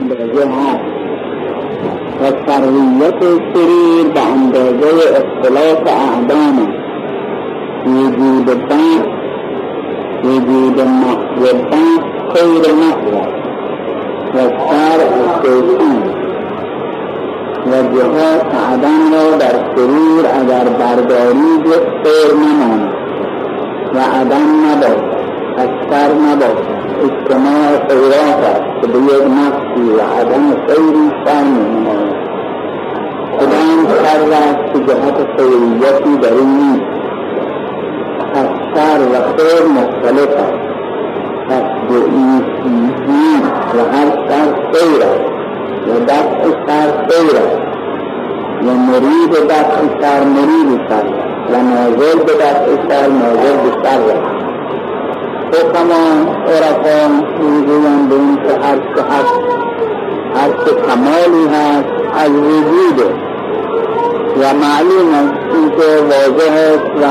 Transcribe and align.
هست 0.00 0.80
و 2.20 2.24
سرویت 2.46 3.22
سریر 3.54 4.08
به 4.14 4.20
اندازه 4.20 4.88
اختلاف 5.16 5.82
اعدام. 5.86 6.74
وجود 7.86 8.68
بحث 8.68 9.06
وجود 10.24 10.80
محو 10.80 11.42
بحث 11.70 12.34
خیر 12.34 12.74
محو 12.74 13.16
و 14.34 14.48
سر 14.68 15.00
شیطان. 15.42 16.02
و 17.66 17.70
جهات 17.70 18.54
عدم 18.72 19.12
را 19.12 19.36
در 19.36 19.76
سریر 19.76 20.26
اگر 20.40 20.64
برداری 20.64 21.62
خیر 22.04 22.34
نماند. 22.34 22.92
و 23.94 23.98
عدم 23.98 24.48
نباشد 24.66 25.12
از 25.56 25.68
سر 25.90 26.12
نباشد. 26.12 26.81
اجتماع 27.04 27.88
خیرات 27.88 28.42
است 28.52 28.82
که 28.82 28.86
و 29.96 30.00
عدم 30.20 30.66
خیری 30.66 31.10
سر 31.24 31.42
می‌نماید 31.42 32.22
کدام 33.38 33.86
سر 33.88 34.20
است 34.32 34.72
که 34.72 34.78
جهت 34.78 35.16
خیریتی 35.36 36.16
در 36.22 36.32
این 36.32 36.56
نیست 36.56 37.02
سر 38.74 39.00
و 39.00 39.14
خیر 39.36 39.66
مختلف 39.68 40.28
است 40.28 40.72
پس 41.48 41.64
به 41.88 41.94
این 41.94 42.44
و 43.74 43.96
هر 43.96 44.28
سر 44.28 44.54
خیر 44.72 45.02
است 45.02 45.32
و 45.88 46.04
دفع 46.04 46.50
سر 46.66 47.06
خیر 47.08 47.36
است 47.36 47.62
و 48.62 48.74
مرید 48.74 49.34
دفع 49.48 50.00
سر 50.00 50.24
مرید 50.24 50.80
و 51.50 51.62
نازل 51.62 52.18
به 52.24 52.32
نازل 53.08 53.56
به 53.56 53.88
است 54.10 54.41
حکما 55.52 56.32
عرفا 56.46 57.08
می‌گویند 57.40 58.08
به 58.08 58.14
این 58.14 58.36
که 58.36 58.66
هر 58.66 58.76
چه 58.76 59.02
هست 59.02 59.34
هر 60.34 60.48
چه 60.48 60.72
کمالی 60.86 61.46
هست 61.48 61.88
از 62.14 62.30
وجوده. 62.30 63.14
و 64.36 64.54
معلوم 64.54 65.14
است 65.14 65.54
اینکه 65.54 66.02
واضح 66.02 66.52
است 66.52 67.02
و 67.02 67.06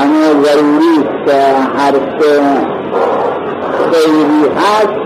همه 0.00 0.42
ضروری 0.42 0.94
است 0.98 1.26
که 1.26 1.38
هر 1.78 1.92
چه 1.92 2.40
خیری 3.92 4.42
هست 4.56 5.00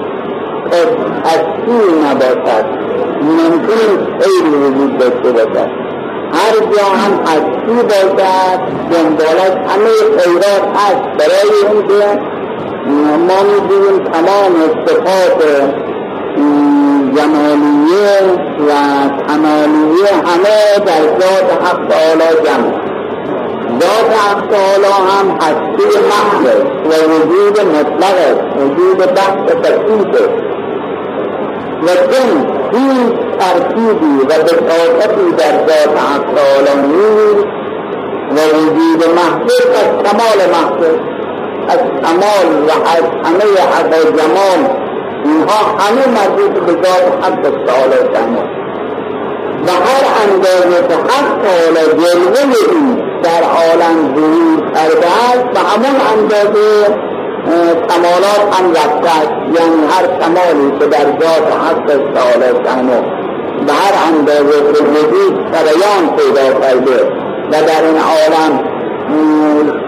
خود 0.70 0.90
اصلی 1.24 2.00
نباشد؟ 2.04 2.64
ممکن 3.22 4.18
خیلی 4.20 4.56
وجود 4.56 4.98
داشته 4.98 5.32
باشد. 5.32 5.83
هر 6.34 6.54
جا 6.72 6.84
هم 6.84 7.12
هستی 7.26 7.82
باشد؟ 7.82 8.60
دنبالش 8.90 9.54
همه 9.68 10.18
خیرات 10.18 10.64
هست. 10.76 11.04
برای 11.18 11.50
اینکه 11.72 12.20
ما 13.28 13.42
می‌دونیم 13.42 14.04
تمام 14.04 14.54
صفات 14.86 15.44
جمالیه 17.16 18.20
و 18.66 18.70
کمالیه 19.28 20.12
همه 20.26 20.84
در 20.86 21.02
ذات 21.20 21.48
حق 21.64 21.88
تعالی 21.88 22.30
جمع. 22.44 22.84
ذات 23.80 24.10
حق 24.18 24.46
تعالی 24.50 24.92
هم 25.08 25.30
هستی 25.40 25.98
محض 26.10 26.56
و 26.84 27.12
وجود 27.12 27.60
مطلق 27.60 28.16
وجود 28.56 28.98
بحث 28.98 29.52
تکلیف 29.62 30.20
و 31.82 31.86
چون 31.86 32.46
این 32.72 33.23
ترکیبی 33.44 34.18
و 34.24 34.42
بساطتی 34.42 35.32
در 35.38 35.66
ذات 35.66 36.76
نیست 36.76 37.46
و 38.30 38.56
وجود 38.56 39.04
محضر 39.16 39.68
از 39.80 39.88
کمال 40.04 40.38
محضر 40.52 40.94
از 41.68 41.78
کمال 41.78 42.64
و 42.68 42.70
از 42.70 43.04
همه 43.24 43.60
حق 43.72 44.06
و 44.06 44.10
جمال 44.10 44.60
اینها 45.24 45.78
همه 45.78 46.06
مربوط 46.06 46.60
به 46.60 46.72
ذات 46.72 47.24
حق 47.24 47.42
تعالی 47.42 48.14
جمال. 48.14 48.48
و 49.66 49.70
هر 49.70 50.04
اندازه 50.24 50.88
که 50.88 50.94
حق 50.94 51.42
تعالی 51.42 51.86
جلوه 51.86 52.56
این 52.72 53.02
در 53.22 53.42
عالم 53.42 54.14
ظهور 54.16 54.72
کرده 54.74 55.06
است 55.06 55.44
به 55.54 55.60
همون 55.60 56.00
اندازه 56.18 56.94
کمالات 57.88 58.58
هم 58.58 58.70
رفته 58.70 59.30
یعنی 59.54 59.86
هر 59.90 60.06
کمالی 60.20 60.78
که 60.78 60.86
در 60.86 61.04
ذات 61.04 61.52
حق 61.52 61.86
تعالی 61.86 62.64
شانو 62.64 63.02
به 63.66 63.72
هر 63.72 63.94
اندازه 64.08 64.62
وجود 64.62 65.46
سریان 65.52 66.16
پیدا 66.16 66.60
کرده 66.60 67.04
و 67.50 67.66
در 67.66 67.84
این 67.86 67.98
عالم 67.98 68.74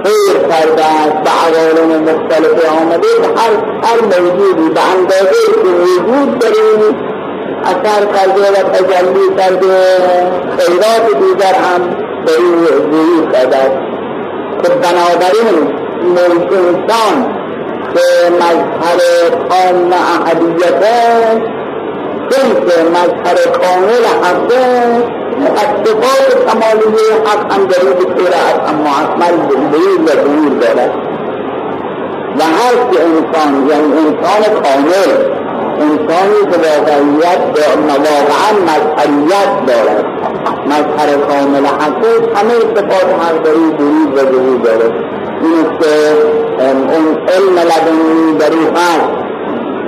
خیر 0.04 0.38
کرده 0.50 0.84
است 0.84 1.16
به 1.24 1.30
عوالم 1.30 2.02
مختلف 2.02 2.70
آمده 2.80 3.08
هر 3.36 3.52
هر 3.82 4.00
موجودی 4.20 4.68
به 4.74 4.80
اندازه 4.94 5.42
که 5.62 5.68
وجود 5.68 6.38
در 6.38 6.48
این 6.48 6.96
اثر 7.64 8.06
کرده 8.06 8.50
و 8.50 8.68
تجلی 8.68 9.36
کرده 9.36 9.76
خیرات 10.58 11.06
دیگر 11.20 11.54
هم 11.54 11.80
به 12.26 12.32
این 12.38 12.66
ظهور 12.66 13.32
کرده 13.32 13.56
است 13.56 13.76
که 14.62 14.68
بنابراین 14.68 15.86
انسان 16.52 17.36
که 17.94 18.30
مظهر 18.30 19.30
کامل 19.48 19.92
احدیته 19.92 20.96
چون 21.40 21.65
که 22.30 22.82
مظهر 22.90 23.36
کامل 23.58 24.04
حقه 24.22 25.16
از 25.36 25.68
صفات 25.84 26.46
کمالیه 26.46 27.12
حق 27.24 27.52
هم 27.52 27.66
در 27.66 27.80
این 27.80 28.16
صورت 28.18 28.68
اما 28.68 28.90
اکمل 29.02 29.46
بیر 29.46 30.00
و 30.04 30.08
ظهور 30.08 30.58
دارد. 30.60 30.90
و 32.38 32.42
هر 32.42 32.74
انسان 33.00 33.68
یعنی 33.68 33.92
انسان 33.92 34.62
کامل 34.62 35.10
انسانی 35.80 36.40
که 36.50 36.58
واقعیت 36.58 37.40
واقعا 37.88 38.50
مظهریت 38.62 39.66
دارد. 39.66 40.04
مظهر 40.66 41.16
کامل 41.28 41.66
حقه 41.66 42.38
همه 42.38 42.54
صفات 42.74 43.22
حق 43.22 43.46
این 43.46 43.70
بروز 43.70 44.06
و 44.14 44.32
ظهور 44.32 44.58
دارد. 44.64 44.92
این 45.42 45.78
که 45.80 46.16
اون 46.58 47.28
علم 47.28 47.58
لدنی 47.58 48.38
در 48.38 48.80
هست. 48.80 49.25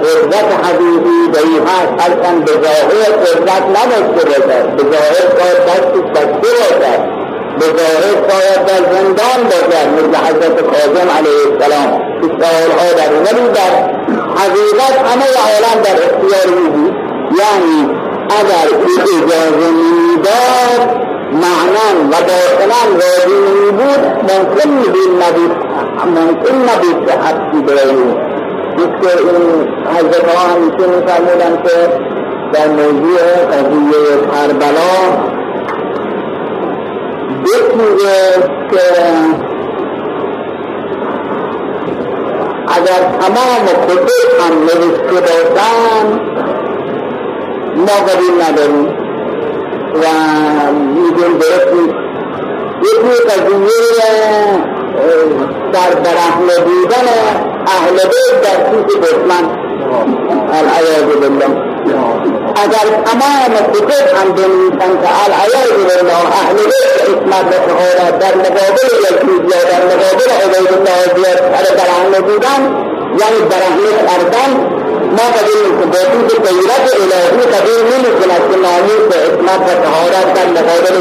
قدرت 0.03 0.49
حقیقی 0.65 1.21
در 1.33 1.41
این 1.41 1.63
هست 1.63 1.93
هرچند 2.03 2.45
به 2.45 2.53
ظاهر 2.53 3.11
قدرت 3.25 3.65
نداشته 3.79 4.23
باشد. 4.29 4.77
به 4.77 4.83
ظاهر 4.93 5.27
باید 5.39 5.61
دست 5.69 5.93
بسته 6.15 6.51
باشد. 6.59 7.01
به 7.59 7.67
ظاهر 7.79 8.15
باید 8.31 8.61
در 8.67 8.83
زندان 8.95 9.41
باشد. 9.51 9.89
مثل 9.97 10.17
حضرت 10.27 10.61
کاظم 10.61 11.09
علیه 11.19 11.43
السلام. 11.53 12.09
که 12.21 12.29
سالها 12.41 12.93
در 12.97 13.13
ولی 13.13 13.49
در 13.49 13.73
حقیقت 14.41 14.99
همه 15.09 15.27
عالم 15.47 15.83
در 15.85 15.97
اختیار 16.05 16.59
او 16.59 16.91
یعنی 17.41 17.91
اگر 18.31 18.77
او 18.77 18.85
اجازه 19.03 19.71
می‌داد 19.71 21.09
معنان 21.33 22.09
و 22.11 22.17
باطنا 22.29 22.81
راضی 22.95 23.71
بود 23.71 24.33
ممکن 24.33 24.69
نبود 25.23 25.57
ممکن 26.07 26.55
نبود 26.55 27.07
که 27.07 27.13
حبسی 27.13 27.63
برای 27.63 27.95
که 28.79 29.11
این 29.19 29.69
حضرت 29.87 30.35
ها 30.35 30.49
همیشه 30.49 30.87
میفرمودن 30.87 31.63
که 31.63 31.89
در 32.53 32.69
موضوع 32.69 33.19
قضیه 33.51 34.17
کربلا 34.33 34.95
بکنیده 37.45 38.17
که 38.71 38.79
اگر 42.69 43.19
تمام 43.21 43.67
کتب 43.67 44.09
هم 44.41 44.59
نوشته 44.63 45.21
باشن 45.21 46.07
ما 47.77 48.07
قبول 48.09 48.43
نداریم 48.43 48.87
و 49.95 50.07
میگیم 50.73 51.39
درست 51.39 51.73
یکی 52.83 53.23
قضیه 53.29 54.09
در 55.73 55.95
برهنه 55.95 56.59
بودن 56.65 57.48
اهل 57.77 57.97
بیت 57.97 58.41
در 58.43 58.59
پیش 58.71 58.97
دشمن 58.97 59.45
العیاذ 60.53 61.09
بالله. 61.21 61.51
اگر 62.65 62.87
تمام 63.05 63.53
کتب 63.73 64.07
هم 64.17 64.33
بنویسن 64.33 64.93
که 65.03 65.09
العیاذ 65.25 65.71
بالله 65.89 66.23
اهل 66.41 66.57
بیت 66.57 66.89
اسمت 67.09 67.47
و 67.51 67.57
شهادت 67.69 68.19
در 68.19 68.35
مقابل 68.37 68.89
یزید 69.05 69.43
یا 69.51 69.61
در 69.71 69.83
مقابل 69.91 70.29
عبید 70.45 70.73
الله 70.77 71.01
زیاد 71.17 71.39
سر 71.39 71.75
برهنه 71.75 72.21
بودن 72.21 72.61
یعنی 73.21 73.39
برهنه 73.51 73.91
کردن 74.07 74.51
ما 75.17 75.27
قبول 75.37 75.61
نیست 75.65 75.87
باطل 75.87 76.27
که 76.29 76.37
غیرت 76.49 76.87
الهی 77.01 77.43
قبول 77.55 77.81
نمی‌کند 77.93 78.43
که 78.51 78.57
ناموس 78.65 79.05
و 79.11 79.15
اسمت 79.27 79.61
و 79.69 79.83
طهارت 79.85 80.35
در 80.35 80.47
مقابل 80.47 80.95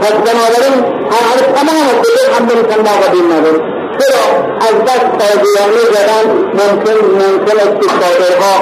پس 0.00 0.12
بنابراین 0.12 0.97
هر 1.16 1.40
تمام 1.56 1.86
کتب 2.02 2.32
هم 2.34 2.44
نمیکن 2.44 2.80
ما 2.80 2.96
قبول 3.06 3.32
نداریم 3.32 3.78
چرا؟ 3.98 4.24
از 4.60 4.84
دست 4.84 5.08
تازیانه 5.18 5.82
زدن 5.94 6.26
ممکن 6.58 6.96
ممکن 7.20 7.56
است 7.56 7.80
که 7.80 7.86
کافرها 8.00 8.54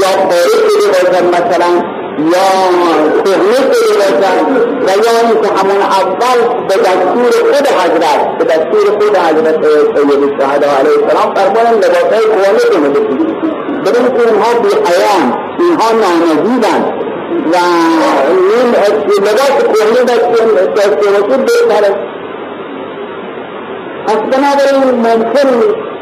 یا 0.00 0.10
خارج 0.28 0.68
شده 0.68 0.88
باشد 0.88 1.24
مثلا 1.24 2.02
یا 2.18 2.48
کهنه 3.24 3.72
شده 3.72 3.92
باشد 3.98 4.46
و 4.86 4.90
یا 5.04 5.28
اینکه 5.28 5.48
همون 5.58 5.82
اول 5.82 6.38
به 6.68 6.74
دستور 6.74 7.32
خود 7.52 7.66
حضرت 7.66 8.38
به 8.38 8.44
دستور 8.44 8.90
خود 8.98 9.16
حضرت 9.16 9.64
سید 9.64 10.22
الشهدا 10.22 10.70
علیه 10.78 10.96
السلام 11.02 11.34
فرمودن 11.34 11.74
لباسهای 11.74 12.26
بپوشید. 12.88 13.42
بدون 13.84 14.18
که 14.18 14.28
اینها 14.28 14.54
بی 14.62 14.68
حیان 14.68 15.38
اینها 15.58 15.92
و 17.52 17.56
این 18.28 18.68
لباس 19.18 19.56
کهنه 19.72 20.04
داشته 20.06 20.44
باشید 20.44 21.44
بهتره. 21.44 21.92
پس 24.06 24.16
بنابراین 24.16 24.94
ممکن 24.94 25.48
نیست 25.54 25.92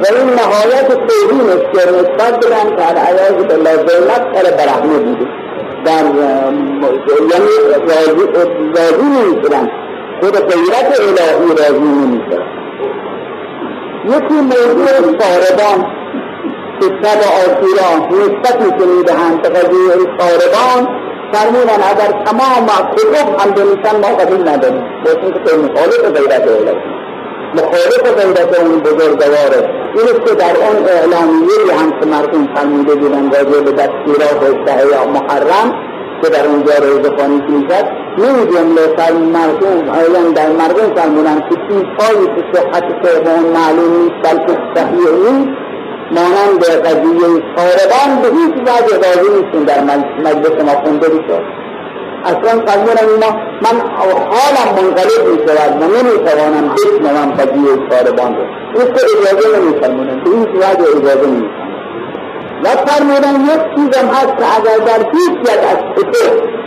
و 0.00 0.04
این 0.16 0.28
نهایت 0.30 0.88
توهین 0.88 1.50
است 1.50 1.66
که 1.72 1.90
نسبت 1.90 2.46
بدن 2.46 2.76
که 2.76 3.00
عیاض 3.00 3.44
بالله 3.44 3.76
ذلت 3.76 4.24
سر 4.34 4.50
برهنه 4.56 4.98
بوده 4.98 5.26
در 5.84 6.04
یعنی 7.30 7.54
راضی 8.76 9.02
نمی‌شدن 9.02 9.70
خود 10.20 10.36
غیرت 10.36 11.00
الهی 11.00 11.48
راضی 11.48 11.80
نمی‌شدن 11.80 12.42
یکی 14.04 14.34
موضوع 14.34 15.18
ساردان 15.20 16.01
که 16.80 16.86
شب 17.02 17.20
آسورا 17.42 17.90
نسبتی 18.10 18.68
که 18.78 18.86
می‌دهند 18.96 19.42
به 19.42 19.48
قضیه 19.48 19.92
ساردان 20.18 21.02
فرمودن 21.32 21.80
اگر 21.90 22.24
تمام 22.24 22.66
کتب 22.96 23.40
هم 23.40 23.50
بنویسن 23.50 23.96
ما 24.02 24.16
قبول 24.16 24.48
نداریم. 24.48 24.84
باشون 25.04 25.32
که 25.44 25.56
مخالف 25.56 26.18
غیرت 26.18 26.48
الهی 26.48 27.02
مخالف 27.54 28.02
غیرت 28.18 28.60
اون 28.60 28.78
بزرگواره. 28.80 29.70
این 29.96 30.24
که 30.24 30.34
در 30.34 30.56
اون 30.56 30.88
اعلامیه 30.88 31.74
هم 31.80 31.90
که 32.00 32.06
مردم 32.06 32.54
فرموده 32.54 32.94
بودن 32.94 33.30
راجع 33.30 33.60
به 33.60 33.72
دستورات 33.72 34.92
یا 34.92 35.04
محرم 35.06 35.74
که 36.22 36.28
در 36.28 36.46
اونجا 36.46 36.72
روز 36.82 37.06
خانی 37.18 37.42
می‌شد 37.48 37.86
این 38.18 38.50
جمله 38.50 38.96
سر 38.96 39.12
مردم 39.12 39.86
یعنی 40.14 40.32
در 40.34 40.50
مردم 40.50 40.94
فرمودن 40.94 41.40
که 41.40 41.56
چیزهایی 41.68 42.26
که 42.26 42.44
صحت 42.52 42.84
که 43.02 43.30
معلوم 43.54 44.02
نیست 44.02 44.30
بلکه 44.30 44.58
صحیح 44.74 45.32
نیست. 45.32 45.61
مانند 46.14 46.64
قضیه 46.64 47.42
ساربان 47.56 48.22
به 48.22 48.28
هیچ 48.28 48.54
وجه 48.66 48.96
راضی 48.96 49.28
نیستیم 49.30 49.64
در 49.64 49.80
مجلس 50.24 50.64
ما 50.64 50.82
خونده 50.84 51.08
بشد 51.08 51.42
اصلا 52.24 52.66
فرمودن 52.66 53.08
اینا 53.12 53.30
من 53.62 53.80
حالم 53.96 54.68
منقلب 54.76 55.28
می 55.28 55.38
شود 55.46 55.82
و 55.82 55.84
نمی 55.84 56.28
توانم 56.28 56.74
بشنوم 56.74 57.32
قضیه 57.32 57.90
ساربان 57.90 58.36
رو. 58.36 58.44
این 58.74 58.94
که 58.94 59.00
اجازه 59.04 59.58
نمی 59.58 59.80
فرمودن 59.80 60.20
به 60.24 60.30
این 60.30 60.42
وجه 60.42 60.96
اجازه 60.96 61.26
نمی 61.26 61.48
و 62.64 62.68
فرمودن 62.68 63.34
یک 63.44 63.62
چیزم 63.74 64.08
هست 64.08 64.36
که 64.38 64.56
اگر 64.56 64.84
در 64.84 65.10
هیچ 65.12 65.34
یک 65.40 65.60
از 65.72 65.78
کتب 65.96 66.62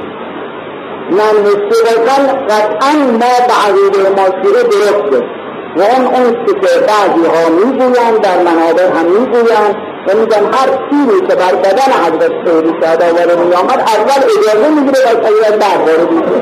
من 1.12 1.42
مستقل 1.42 2.46
قطعا 2.50 2.94
ما 3.12 3.34
به 3.48 3.54
عقیده 3.66 4.10
ما 4.10 4.26
شیعه 4.44 4.64
درسته 4.64 5.45
و 5.78 5.82
اون 5.82 6.06
اون 6.06 6.46
که 6.46 6.70
بعضی 6.90 7.26
ها 7.34 7.50
می‌گویند 7.50 8.22
در 8.22 8.38
منابع 8.44 8.88
هم 9.00 9.06
می‌گویند. 9.06 9.76
و 10.08 10.18
میگن 10.18 10.46
هر 10.54 10.70
تیری 10.90 11.20
که 11.28 11.36
بر 11.36 11.56
بدن 11.56 11.92
حضرت 12.06 12.32
سیدی 12.46 12.74
ساده 12.82 13.12
وارد 13.12 13.40
می 13.40 13.54
آمد 13.54 13.80
اول 13.80 14.22
اجازه 14.38 14.70
می‌گیره 14.70 15.00
و 15.06 15.26
سیدت 15.26 15.56
بر 15.60 15.78
وارد 15.86 16.12
میشه 16.12 16.38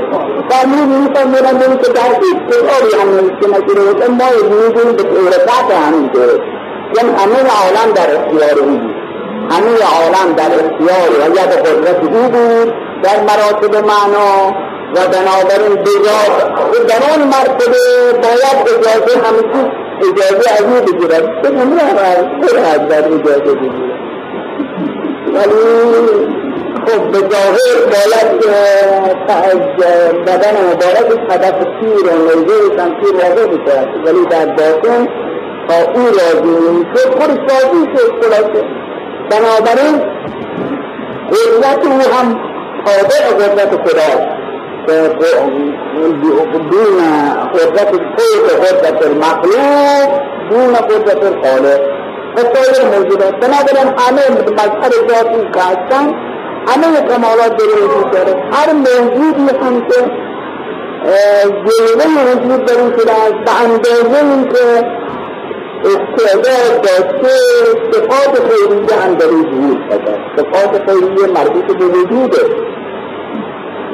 فرمود 0.49 0.87
میفرمودن 0.87 1.57
بودن 1.57 1.77
که 1.77 1.91
در 1.91 2.09
هیچ 2.23 2.37
کتابی 2.49 3.01
هم 3.01 3.09
نوشته 3.09 3.47
نشده 3.49 4.07
ما 4.07 4.25
می‌گوییم 4.43 4.95
به 4.95 5.03
طور 5.03 5.29
قطع 5.29 5.75
همین 5.87 6.09
طوره 6.09 6.33
یعنی 6.95 7.09
همه 7.09 7.39
عالم 7.61 7.93
در 7.95 8.15
اختیار 8.15 8.59
او 8.59 8.65
بود. 8.65 8.95
همه 9.51 9.71
عالم 9.97 10.33
در 10.35 10.51
اختیار 10.53 11.09
و 11.19 11.35
ید 11.35 11.51
قدرت 11.65 12.03
او 12.03 12.29
بود. 12.29 12.73
در 13.03 13.19
مراتب 13.21 13.75
معنا 13.75 14.55
و 14.95 15.07
بنابراین 15.07 15.75
بجاد 15.83 16.53
در 16.87 17.01
اون 17.11 17.27
مرتبه 17.27 17.77
باید 18.23 18.57
اجازه 18.67 19.27
همیشه 19.27 19.71
اجازه 19.97 20.49
از 20.51 20.61
او 20.61 20.85
بگیرد. 20.85 21.41
به 21.41 21.49
نمیرم 21.49 22.87
در 22.87 23.07
اجازه 23.07 23.39
بگیرد. 23.39 23.93
ولی 25.33 25.63
خب 26.87 27.11
به 27.11 27.17
ظاهر 27.17 27.77
باید 27.93 28.41
بدن 30.25 30.55
مبارک 30.71 31.19
هدف 31.29 31.57
تیر 31.79 32.05
و 32.07 32.39
نیزه 32.39 32.75
شمشیر 32.77 33.15
واضح 33.15 33.45
بشود 33.47 34.05
ولی 34.05 34.25
در 34.25 34.45
باطن 34.45 35.07
تا 35.67 35.91
او 35.93 36.05
راضی 36.05 36.69
نمیشه 36.69 37.09
خودش 37.11 37.37
راضی 37.37 37.97
شد 37.97 38.25
خلاصه. 38.25 38.63
بنابراین 39.31 40.01
قدرت 41.29 41.85
او 41.85 41.91
هم 41.91 42.39
تابع 42.85 43.45
قدرت 43.47 43.71
خداست 43.75 44.42
دون 46.71 46.99
قدرت 47.53 47.93
الخلق 47.93 48.47
قدرت 48.65 49.05
المخلوق 49.05 50.09
دون 50.49 50.73
قدرت 50.73 51.23
الخالق 51.23 51.81
مسائل 52.37 52.97
موجودات 52.97 53.35
بنابراین 53.35 53.87
همه 53.97 54.21
مظهر 54.31 54.91
ذاتی 55.09 55.51
که 55.53 55.59
هستن 55.59 56.13
همه 56.67 57.01
کمالات 57.09 57.57
در 57.57 57.83
وجود 57.83 58.11
داره 58.11 58.35
هر 58.51 58.73
موجودی 58.73 59.57
هم 59.61 59.87
که 59.87 60.23
جلوه 61.65 62.35
وجود 62.35 62.65
در 62.65 62.73
شده 62.73 63.11
است 63.11 63.33
به 63.45 63.61
اندازه 63.63 64.25
این 64.25 64.49
که 64.49 64.85
استعداد 65.85 66.81
داشته 66.81 67.35
صفات 67.91 68.33
خیریه 68.49 69.01
هم 69.01 69.15
در 69.15 69.27
وجود 69.27 69.77
شده 69.91 70.17
صفات 70.37 70.89
خیریه 70.89 71.27
مربوط 71.27 71.77
به 71.77 71.85
وجوده 71.85 72.72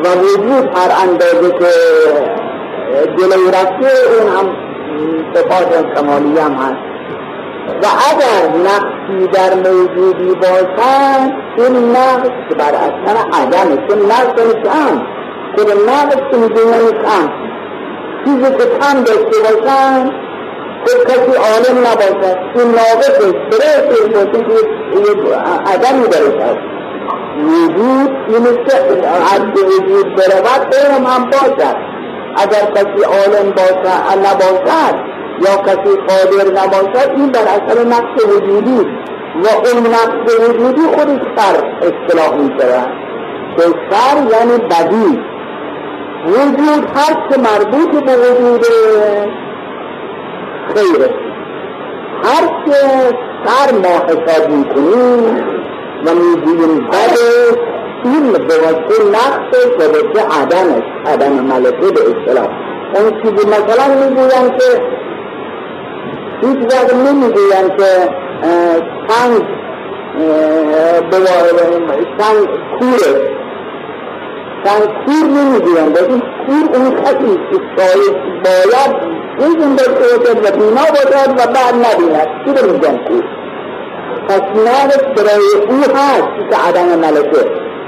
و 0.04 0.08
وجود 0.20 0.78
هر 0.78 0.92
اندازه 1.04 1.52
که 1.60 1.72
جلوی 3.18 3.48
رفته 3.48 3.92
اون 4.10 4.28
هم 4.38 4.56
صفات 5.34 5.86
کمالی 5.96 6.40
هم 6.40 6.54
هست. 6.54 6.90
و 7.84 7.86
اگر 8.12 8.42
نقصی 8.58 9.28
در 9.28 9.56
موجودی 9.56 10.36
باشد 10.36 11.32
این 11.58 11.92
نقص 11.92 12.56
بر 12.58 12.76
اثر 12.76 13.18
عدم 13.34 13.88
چون 13.88 14.06
نقص 14.06 14.42
کم 14.64 15.02
که 15.56 15.64
نقص 15.88 16.38
می‌دونی 16.38 16.92
کم 17.04 17.30
چیزی 18.26 18.52
که 18.58 18.66
کم 18.80 19.04
داشته 19.04 19.38
باشن 19.44 20.12
خود 20.86 21.04
کسی 21.08 21.34
عالم 21.38 21.88
نباشد. 21.88 22.38
این 22.56 22.68
ناقص 22.72 23.20
برای 23.20 23.84
که 25.16 25.36
عدمی 25.66 26.08
درش 26.08 26.44
هست 26.44 26.79
وجود 27.44 28.10
این 28.28 28.44
که 28.44 29.08
حد 29.08 29.58
وجود 29.58 30.16
برود 30.16 30.76
علم 30.76 31.06
هم 31.06 31.26
باشد. 31.26 31.76
اگر 32.38 32.72
کسی 32.76 33.04
عالم 33.04 33.52
باشد 33.52 34.18
نباشد 34.18 34.96
یا 35.42 35.56
کسی 35.58 35.96
قادر 36.08 36.52
نباشد 36.52 37.10
این 37.16 37.26
در 37.32 37.42
اثر 37.42 37.84
نقص 37.88 38.26
وجودی 38.26 38.80
و 39.36 39.48
اون 39.48 39.88
نقص 39.88 40.34
وجودی 40.40 40.82
خودش 40.82 41.22
سر 41.38 41.64
اصطلاح 41.82 42.36
می 42.36 42.50
شود 42.60 42.90
که 43.58 43.64
سر 43.92 44.18
یعنی 44.18 44.58
بدی. 44.58 45.20
وجود 46.26 46.88
هر 46.96 47.30
که 47.30 47.40
مربوط 47.40 48.04
به 48.04 48.16
وجود 48.16 48.66
خیره. 50.76 51.10
هر 52.24 52.48
که 52.66 52.78
سر 53.46 53.72
ما 53.74 54.06
حساب 54.08 54.50
می 54.50 54.64
کنیم 54.66 55.60
و 56.06 56.16
می‌گوییم 56.16 56.88
بده 56.88 57.30
این 58.04 58.32
به 58.32 58.40
وجه 58.40 59.04
نقص 59.10 59.66
و 59.80 59.84
وجه 59.84 60.22
عدمش 60.42 60.84
عدم 61.06 61.32
ملکه 61.32 61.92
به 61.96 62.02
اصطلاح. 62.02 62.48
اون 62.96 63.22
چیزی 63.22 63.48
مثلا 63.48 63.86
می‌گویم 63.96 64.50
که 64.58 64.82
هیچ 66.42 66.74
وقت 66.74 66.94
نمی‌گویم 66.94 67.70
که 67.78 68.10
سنگ 69.08 69.44
سنگ 72.20 72.48
کوره. 72.80 73.14
سنگ 74.64 74.84
کور 75.06 75.26
نمی‌گویم 75.30 75.94
بگیم 75.94 76.22
کور 76.46 76.78
اون 76.78 76.92
کسی 76.96 77.40
که 77.52 77.58
باید 77.78 78.94
این 79.40 79.76
داشته 79.76 80.18
باشد 80.18 80.38
و 80.38 80.58
بینا 80.58 80.86
باشد 80.92 81.30
و 81.30 81.54
بعد 81.54 81.76
نبیند. 81.76 82.28
چی 82.46 82.50
رو 82.54 82.74
میگم 82.74 82.98
کور 83.08 83.24
تصمیمات 84.30 85.04
برای 85.16 85.50
او 85.70 85.82
هست 85.96 86.50
که 86.50 86.58
عدم 86.68 87.00
ملکه. 87.00 87.46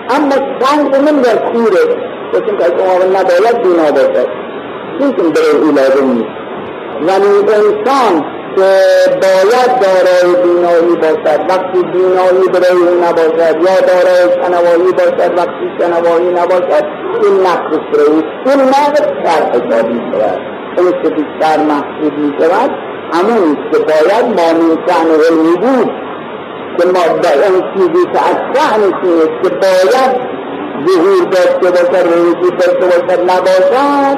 اما 0.09 0.35
سنگ 0.59 0.95
نمیگر 0.95 1.35
کوره. 1.35 1.83
چون 2.31 2.57
که 2.57 2.63
شما 2.63 3.19
نباید 3.19 3.61
بینا 3.63 3.91
باشد. 3.91 4.27
که 4.99 5.23
برای 5.23 5.55
او 5.61 5.71
لازم 5.71 6.07
نیست. 6.11 6.41
ولی 7.01 7.27
انسان 7.37 8.25
که 8.55 8.71
باید 9.21 9.71
دارای 9.81 10.35
بینایی 10.43 10.95
باشد. 10.95 11.39
وقتی 11.49 11.83
بینایی 11.93 12.47
برای 12.53 12.81
او 12.87 13.03
نباشد 13.03 13.55
یا 13.65 13.79
دارای 13.89 14.23
شنوایی 14.43 14.91
باشد 14.91 15.37
وقتی 15.37 15.65
شنوایی 15.79 16.29
نباشد 16.29 16.85
این 17.23 17.39
نقص 17.39 17.77
برای 17.93 18.07
او. 18.07 18.21
این 18.45 18.61
نقص 18.61 19.01
در 19.23 19.41
حساب 19.51 19.89
می 19.89 20.01
شود. 20.11 20.39
اون 20.77 20.91
که 21.03 21.09
بیشتر 21.09 21.57
محسوب 21.63 22.17
می 22.17 22.33
شود 22.39 22.71
همون 23.13 23.57
که 23.71 23.79
باید 23.79 24.25
ما 24.25 24.53
من 24.53 24.77
شأن 24.87 25.07
علمی 25.29 25.57
بود. 25.57 26.10
که 26.77 26.87
ما 26.87 27.03
اون 27.47 27.73
چیزی 27.73 28.05
که 28.13 28.19
از 28.29 28.37
شأنش 28.53 28.93
نیست 29.03 29.43
که 29.43 29.49
باید 29.49 30.31
ظهور 30.87 31.23
داشته 31.31 31.71
باشه 31.71 32.03
روزی 32.03 32.51
داشته 32.51 32.85
باشه 32.85 33.23
نباشد 33.23 34.17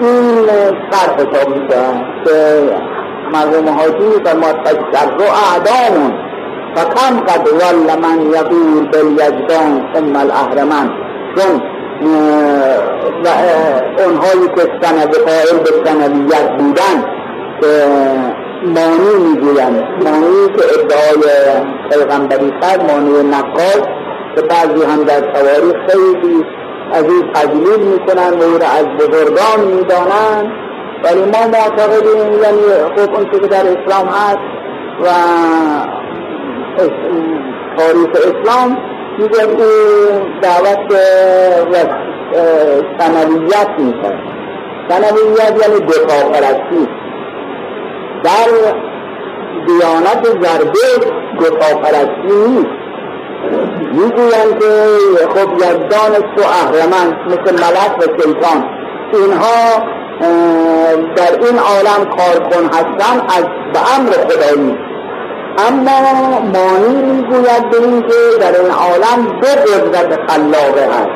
این 0.00 0.46
سر 0.90 1.14
حساب 1.14 1.48
میشن 1.48 2.04
که 2.24 2.62
مرحوم 3.32 3.68
حاجی 3.68 4.24
فرماد 4.24 4.56
فشر 4.64 5.10
رو 5.18 5.24
اعدامون. 5.24 6.12
فکم 6.74 7.20
قد 7.20 7.48
ول 7.48 7.98
من 8.02 8.20
یقول 8.30 8.88
بالیجدان 8.92 9.88
ثم 9.94 10.16
الاهرمن. 10.16 10.90
چون 11.36 11.62
و 13.24 13.28
اونهایی 14.02 14.48
که 14.56 14.62
سند 14.82 15.14
قائل 15.14 15.58
به 15.64 15.70
سندیت 15.84 16.50
بودن 16.58 17.04
که 17.60 17.88
مانی 18.62 19.14
می‌گویند 19.28 19.84
مانی 20.04 20.48
که 20.56 20.64
ادعای 20.74 21.24
پیغمبری 21.90 22.52
کرد 22.62 22.92
مانی 22.92 23.22
نقاش 23.22 23.82
که 24.36 24.42
بعضی 24.42 24.84
هم 24.84 25.04
در 25.04 25.20
تواریخ 25.20 25.76
خیلی 25.88 26.44
از 26.92 27.04
این 27.04 27.32
تجلیل 27.32 27.80
می‌کنن 27.80 28.38
و 28.38 28.42
او 28.42 28.58
را 28.58 28.66
از 28.66 28.86
بزرگان 28.86 29.60
می‌دانند 29.76 30.52
ولی 31.04 31.20
ما 31.20 31.46
معتقدیم 31.46 32.42
یعنی 32.42 32.96
خب 32.96 33.14
اون 33.14 33.30
که 33.30 33.48
در 33.48 33.66
اسلام 33.66 34.08
هست 34.08 34.38
و 35.02 35.08
تاریخ 37.76 38.10
اسلام 38.14 38.76
میگه 39.18 39.42
او 39.42 39.58
دعوت 40.42 40.92
و 41.72 41.76
سنویت 42.98 43.68
می‌کنه 43.78 44.22
سنویت 44.88 45.66
یعنی 45.66 45.80
دفاع 45.80 46.32
پرستی. 46.32 46.88
در 48.24 48.50
دیانت 49.66 50.24
زرده 50.24 51.12
دفاع 51.40 51.82
پرستی 51.82 52.48
نیست. 52.48 52.78
می‌گویند 53.92 54.58
که 54.60 54.66
خب 55.34 55.52
یزدان 55.56 56.12
تو 56.36 56.42
اهرمن 56.42 57.16
مثل 57.26 57.54
ملک 57.64 57.98
و 57.98 58.22
شیطان 58.22 58.64
اینها 59.12 59.82
در 61.16 61.32
این 61.46 61.58
عالم 61.58 62.04
کارکن 62.16 62.66
هستن 62.66 63.20
از 63.28 63.44
به 63.72 63.80
امر 63.96 64.10
خدایی 64.10 64.78
اما 65.68 66.00
مانی 66.40 67.02
می‌گوید 67.02 67.70
به 67.70 67.76
این 67.82 68.02
که 68.02 68.14
در 68.40 68.60
این 68.60 68.70
عالم 68.70 69.40
دو 69.40 69.46
قدرت 69.46 70.30
خلاقه 70.30 70.86
هست. 70.86 71.10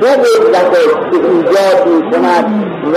دو 0.00 0.06
قدرت 0.06 0.72
که 0.72 1.16
ایجاد 1.16 1.86
می‌کند 1.86 2.46
و 2.94 2.96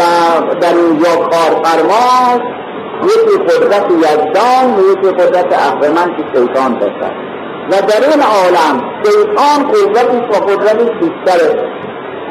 در 0.62 0.76
اینجا 0.76 1.16
کارفرماست. 1.16 2.64
یکی 3.04 3.44
قدرت 3.44 3.92
یزدان 3.92 4.76
و 4.76 4.92
یکی 4.92 5.12
قدرت 5.12 5.54
اهرمن 5.54 6.18
که 6.18 6.24
شیطان 6.36 6.74
باشد. 6.74 7.14
و 7.72 7.72
در 7.72 8.10
این 8.10 8.22
عالم 8.22 8.76
شیطان 9.06 9.72
قدرتش 9.72 10.38
و 10.38 10.46
قدرتش 10.46 10.92
بیشتره. 11.02 11.74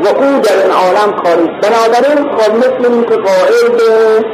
و 0.05 0.09
او 0.09 0.41
در 0.41 0.63
این 0.63 0.73
عالم 0.73 1.13
کاری 1.23 1.47
بنابراین 1.63 2.37
خب 2.37 2.55
مثل 2.57 2.93
این 2.93 3.03
که 3.03 3.17
قائل 3.17 3.69
به 3.77 4.25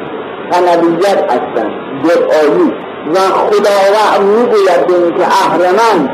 تنبیت 0.51 1.33
هستن 1.33 1.69
دعایی 2.05 2.73
و 3.15 3.19
خداوند 3.19 4.21
می‌گوید 4.23 4.87
به 4.87 4.95
این 4.95 5.15
که 5.15 5.27
اهرمن 5.27 6.11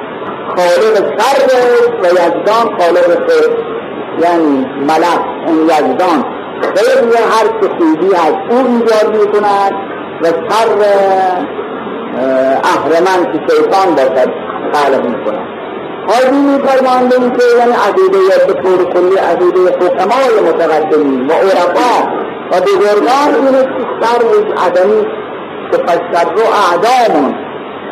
خالق 0.57 1.19
سرد 1.19 1.51
و 2.03 2.07
یزدان 2.07 2.79
خالق 2.79 3.29
خیر 3.29 3.51
یعنی 4.23 4.67
ملک 4.81 5.21
اون 5.47 5.59
یزدان. 5.65 6.25
خیر 6.63 7.05
هر 7.17 7.47
که 7.61 7.69
از 8.17 8.35
او 8.51 8.67
ایجاد 8.67 9.17
می‌کند. 9.17 9.94
و 10.23 10.27
سر 10.27 10.69
اهرمن 12.65 13.33
که 13.33 13.55
شیطان 13.55 13.95
باشد 13.95 14.31
خلق 14.73 15.07
می‌کند 15.07 15.49
حاضی 16.09 16.37
میفرماندیم 16.37 17.31
که 17.31 17.43
یعنی 17.59 17.73
عقیده 17.73 18.19
به 18.47 18.53
طور 18.63 18.93
کلی 18.93 19.17
عقیده 19.17 19.61
حکمای 19.61 20.49
متقدمین 20.49 21.27
و 21.27 21.33
عرفا 21.33 21.95
و 22.53 22.61
بزرگان 22.61 23.31
این 23.35 23.67
سر 24.01 24.23
عدمی 24.67 25.07
که 25.73 25.79
فشر 25.79 26.25
رو 26.37 26.43
اعدامون. 26.73 27.35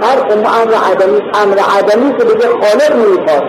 هر 0.03 0.19
امر 0.31 0.75
عدمی 0.91 1.23
امر 1.35 1.59
عدمی 1.79 2.19
که 2.19 2.25
دیگه 2.25 2.47
خالق 2.49 2.97
می‌خواد 2.97 3.45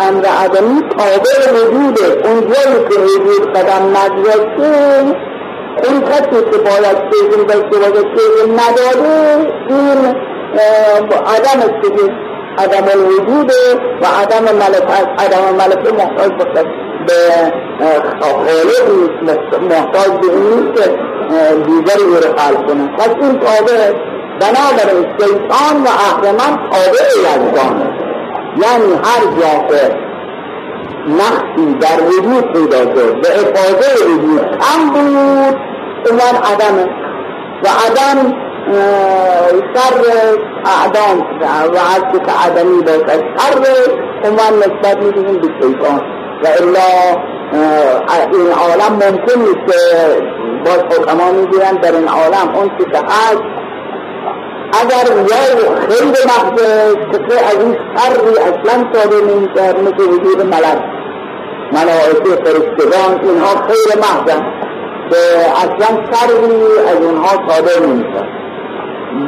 امر 0.00 0.26
عدمی 0.26 0.82
تابع 0.82 1.52
وجوده. 1.52 2.28
اونجایی 2.28 2.88
که 2.88 3.00
وجود 3.00 3.52
قدم 3.56 3.96
نگذاشته 3.96 5.29
اون 5.84 6.00
کسی 6.00 6.40
که 6.50 6.58
باید 6.58 6.98
چیزی 7.10 7.44
داشته 7.44 7.78
باشه 7.78 8.02
چیزی 8.16 8.52
نداده 8.52 9.52
این 9.68 10.00
عدم 11.26 11.60
است 11.60 12.02
عدم 12.58 12.86
الوجود 12.92 13.52
و 14.02 14.06
عدم 14.06 14.44
ملک 14.54 14.90
عدم 15.18 15.54
ملک 15.58 15.92
محتاج 15.92 16.32
باشد. 16.32 16.66
به 17.06 17.52
خالق 18.20 18.86
محتاج 19.62 20.10
به 20.20 20.32
این 20.32 20.72
که 20.72 20.84
دیگری 21.66 22.02
او 22.02 22.14
رو 22.14 22.36
خلق 22.36 22.66
کنه. 22.68 22.96
پس 22.98 23.08
این 23.20 23.38
تابع 23.38 23.92
بنابراین 24.40 25.06
شیطان 25.20 25.82
و 25.84 25.88
اهرمن 25.88 26.70
تابع 26.70 27.06
یزدان. 27.18 27.96
یعنی 28.56 28.92
هر 29.04 29.22
جا 29.40 29.68
که 29.68 30.09
نقصی 31.08 31.74
در 31.80 32.02
وجود 32.04 32.52
پیدا 32.52 32.78
شد 32.78 33.20
به 33.20 33.28
افاظه 33.28 34.04
وجود. 34.06 34.40
کم 34.40 34.88
بود 34.90 35.56
اون 36.10 36.20
عدمه 36.52 36.84
و 37.64 37.68
عدم 37.86 38.18
شر 39.74 40.04
اعدام 40.64 41.18
و 41.42 41.76
عدد 41.76 42.26
که 42.26 42.32
عدمی 42.32 42.82
باشد. 42.82 43.22
شر 43.38 43.64
اون 44.24 44.58
نسبت 44.58 44.96
می‌دهیم 44.96 45.38
به 45.40 45.48
شیطان. 45.60 46.00
و 46.44 46.46
الا 46.46 46.88
این 48.32 48.52
عالم 48.52 48.92
ممکن 48.92 49.38
نیست 49.40 49.62
که 49.66 49.78
باز 50.64 50.78
حکما 50.78 51.32
می‌گویند 51.32 51.80
در 51.80 51.92
این 51.96 52.08
عالم 52.08 52.54
اون 52.54 52.68
که 52.68 52.98
هست 52.98 53.42
اگر 54.72 55.06
یا 55.16 55.70
خیلی 55.88 56.10
محض 56.10 56.60
که 57.28 57.46
از 57.46 57.64
این 57.64 57.76
شری 57.96 58.38
اصلا 58.38 58.92
صادر 58.92 59.24
نمی‌شد 59.24 59.80
مثل 59.80 60.10
وجود 60.10 60.46
ملک. 60.46 60.82
ملائکه 61.72 62.42
فرشتگان 62.44 63.20
اینها 63.22 63.54
خیلی 63.66 64.00
محضن. 64.00 64.42
که 65.10 65.16
اصلا 65.56 65.96
شری 66.12 66.88
از 66.88 67.04
اونها 67.04 67.48
صادر 67.48 67.86
نمی‌شد 67.86 68.40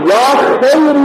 یا 0.07 0.25
خیلی 0.61 1.01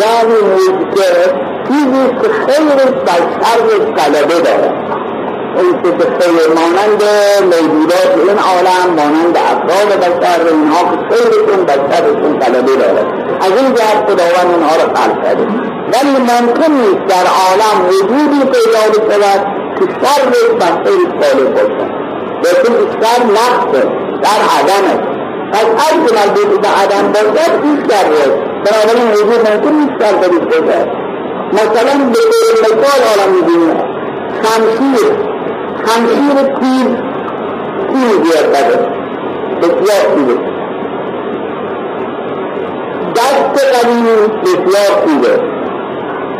یعنی 0.00 0.38
مجده 0.52 1.34
چیزی 1.68 2.08
که 2.22 2.28
خیلی 2.28 2.90
بر 3.06 3.22
شر 3.40 3.84
غلبه 3.96 4.40
داره. 4.40 4.72
این 5.56 5.82
که 5.82 5.90
به 5.90 6.04
خیر 6.04 6.48
مانند 6.48 7.02
موجودات 7.42 8.12
این 8.28 8.38
عالم 8.38 8.94
مانند 8.96 9.36
افراد 9.36 10.00
بشر 10.00 10.46
اینها 10.46 10.80
که 10.84 11.14
خیرشون 11.14 11.64
بر 11.64 11.78
شرشون 11.90 12.38
غلبه 12.38 12.76
داره. 12.76 13.21
از 13.44 13.52
این 13.58 13.74
جهت 13.74 13.98
خداوند 14.06 14.50
اینها 14.54 14.76
رو 14.76 14.94
خلق 14.94 15.24
کرده. 15.24 15.46
ولی 15.92 16.16
ممکن 16.30 16.72
نیست 16.72 17.06
در 17.08 17.26
عالم 17.42 17.76
وجودی 17.88 18.38
پیدا 18.38 18.82
بشود 18.94 19.46
که 19.78 19.84
شرش 20.00 20.48
بر 20.60 20.84
خیر 20.84 21.08
غالب 21.20 21.54
باشد 21.54 22.02
لیکن 22.42 22.74
شر 23.00 23.22
نقصه 23.24 23.82
در 24.22 24.40
عدمه 24.58 24.94
پس 25.52 25.64
هر 25.64 26.06
که 26.06 26.14
مربوط 26.14 26.60
به 26.60 26.68
عدم 26.68 27.12
باشد 27.12 27.52
این 27.62 27.84
شره 27.88 28.52
بنابراین 28.64 29.10
وجود 29.12 29.48
ممکن 29.48 29.72
نیست 29.72 29.92
شر 30.02 30.16
بدید 30.16 30.48
باشد. 30.48 30.88
مثلا 31.52 32.10
به 32.12 32.18
طور 32.32 32.52
مثال 32.62 33.00
عالم 33.08 33.34
می‌بینیم 33.34 33.76
شمشیر. 34.42 35.12
شمشیر 35.86 36.42
تیر 36.42 36.86
تیر 37.92 38.18
بیاد 38.22 38.48
بده. 38.50 38.88
بسیار 39.62 40.14
تیره 40.14 40.51
دست 43.22 43.64
قدیم 43.74 44.04
بسیار 44.42 44.92
تیره 45.06 45.34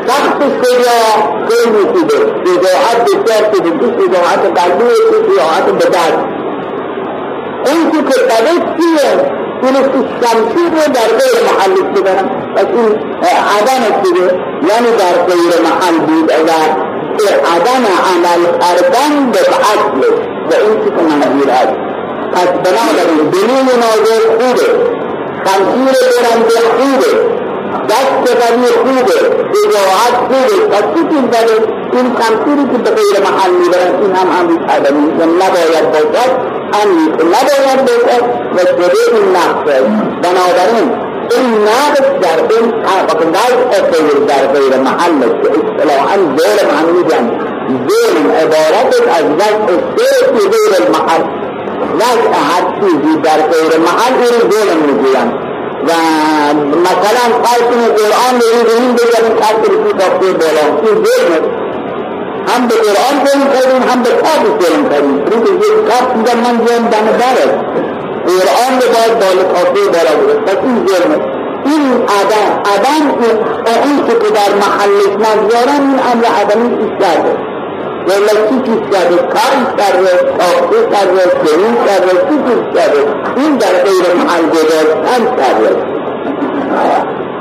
سخت 0.06 0.42
شجاع 0.42 1.46
خیلی 1.48 1.84
تیره 1.92 2.20
شجاعت 2.44 3.04
بسیار 3.04 3.42
تیره 3.52 3.78
تو 3.78 3.86
شجاعت 3.86 4.58
قلبی 4.58 4.84
تو 5.10 5.32
شجاعت 5.32 5.78
دست 5.78 6.18
اون 7.66 7.90
که 7.90 7.98
بده 7.98 8.52
چیه؟ 8.76 9.42
این 9.62 9.74
شمشیر 9.74 10.70
رو 10.70 10.92
در 10.94 11.08
غیر 11.20 11.36
محل 11.48 11.92
ببرم 11.94 12.54
پس 12.56 12.64
این 12.64 12.88
عدم 13.56 14.02
دیگه 14.02 14.24
یعنی 14.68 14.90
در 14.98 15.22
غیر 15.26 15.62
محل 15.62 15.98
بود 15.98 16.32
اگر 16.32 16.92
عدم 17.54 17.84
عمل 18.10 18.58
کردن 18.60 19.30
به 19.32 19.38
اصل 19.40 19.98
و 20.50 20.54
این 20.54 20.84
چی 20.84 20.90
که 20.90 21.02
منظور 21.02 21.50
هست 21.50 21.74
پس 22.32 22.48
بنابراین 22.48 23.30
دلیل 23.30 23.78
نازل 23.78 24.22
خوبه. 24.30 25.01
شمشیر 25.46 26.08
برنده 26.22 26.58
خوبه. 26.76 27.12
دست 27.88 28.36
قوی 28.42 28.66
خوبه. 28.66 29.12
شجاعت 29.54 30.14
خوبه. 30.14 30.66
پس 30.70 30.84
چی 30.94 31.02
چیز 31.10 31.30
داره؟ 31.32 31.82
این 31.92 32.16
شمشیری 32.18 32.64
که 32.72 32.78
به 32.84 32.90
غیر 32.90 33.20
محل 33.26 33.50
می‌برن 33.50 34.02
این 34.02 34.16
هم 34.16 34.28
امریک 34.40 34.62
آدمی 34.76 35.04
نباید 35.42 35.86
باشد 35.92 36.30
امری 36.80 37.06
که 37.18 37.24
نباید 37.24 37.80
باشد 37.88 38.24
و 38.54 38.58
جده 38.64 38.98
این 39.12 39.36
نقص 39.36 39.72
بنابراین 40.22 40.88
این 41.30 41.54
نقص 41.68 42.00
در 42.00 42.56
این 42.56 42.72
وقت 42.84 43.18
در 43.72 43.80
غیر 43.90 44.18
در 44.28 44.46
غیر 44.46 44.76
محل 44.76 45.20
که 45.20 45.48
اصطلاحا 45.50 46.16
دور 46.16 46.58
هم 46.78 46.86
میگن 46.96 47.30
ظلم 47.88 48.30
عبارت 48.30 48.94
از 49.08 49.24
وضع 49.24 49.76
سه 49.96 50.26
فی 50.26 50.48
غیر 50.48 50.82
المحل 50.82 51.41
وضع 52.00 52.32
هر 52.50 52.80
چیزی 52.80 53.16
در 53.22 53.40
غیر 53.52 53.78
محل 53.78 54.14
این 54.18 54.50
ظلم 54.50 54.78
می‌گویم 54.86 55.32
و 55.88 55.92
مثلا 56.86 57.24
فرض 57.42 57.70
قرآن 57.98 58.40
رو 58.40 58.80
این 58.80 58.92
بگم 58.94 59.40
خط 59.40 59.68
رسی 59.70 59.92
کافی 59.98 60.32
بالا. 60.32 60.64
این 60.82 61.04
ظلم 61.04 61.44
هم 62.48 62.68
به 62.68 62.74
قرآن 62.74 63.26
ظلم 63.26 63.44
کردیم 63.52 63.82
هم 63.90 64.02
به 64.02 64.10
کتاب 64.10 64.60
ظلم 64.62 64.88
کردیم. 64.88 65.24
چون 65.24 65.44
که 65.44 65.52
یک 65.52 65.86
کتاب 65.86 66.16
میگم 66.16 66.36
من 66.36 66.66
ظلم 66.66 66.88
دم 66.88 67.06
دارد 67.20 67.50
قرآن 68.26 68.72
رو 68.80 68.88
باید 68.94 69.18
بالا 69.20 69.42
کافی 69.52 69.84
بالا 69.92 70.16
بود 70.20 70.44
پس 70.44 70.56
این 70.64 70.86
ظلمه 70.86 71.18
این 71.64 71.82
عدم 71.92 72.50
عدم 72.72 73.04
اون 73.84 74.06
که 74.06 74.30
در 74.30 74.54
محلش 74.54 75.12
نگذارن 75.16 75.80
این 75.80 76.00
امر 76.12 76.24
عدمی 76.24 76.76
پیش 76.76 77.51
کرده 78.08 78.24
ولی 78.24 78.48
چی 78.48 78.58
پیش 78.70 78.98
کرده 78.98 79.16
کار 79.16 79.74
کرده 79.78 80.10
ساخته 80.38 80.76
کرده 80.92 81.22
سرین 81.44 81.74
کرده 81.86 82.12
چی 82.28 82.36
پیش 82.46 82.80
کرده 82.80 83.00
این 83.36 83.56
در 83.56 83.72
غیر 83.84 84.14
محل 84.14 84.48
گذاشتن 84.48 85.36
کرده 85.36 85.76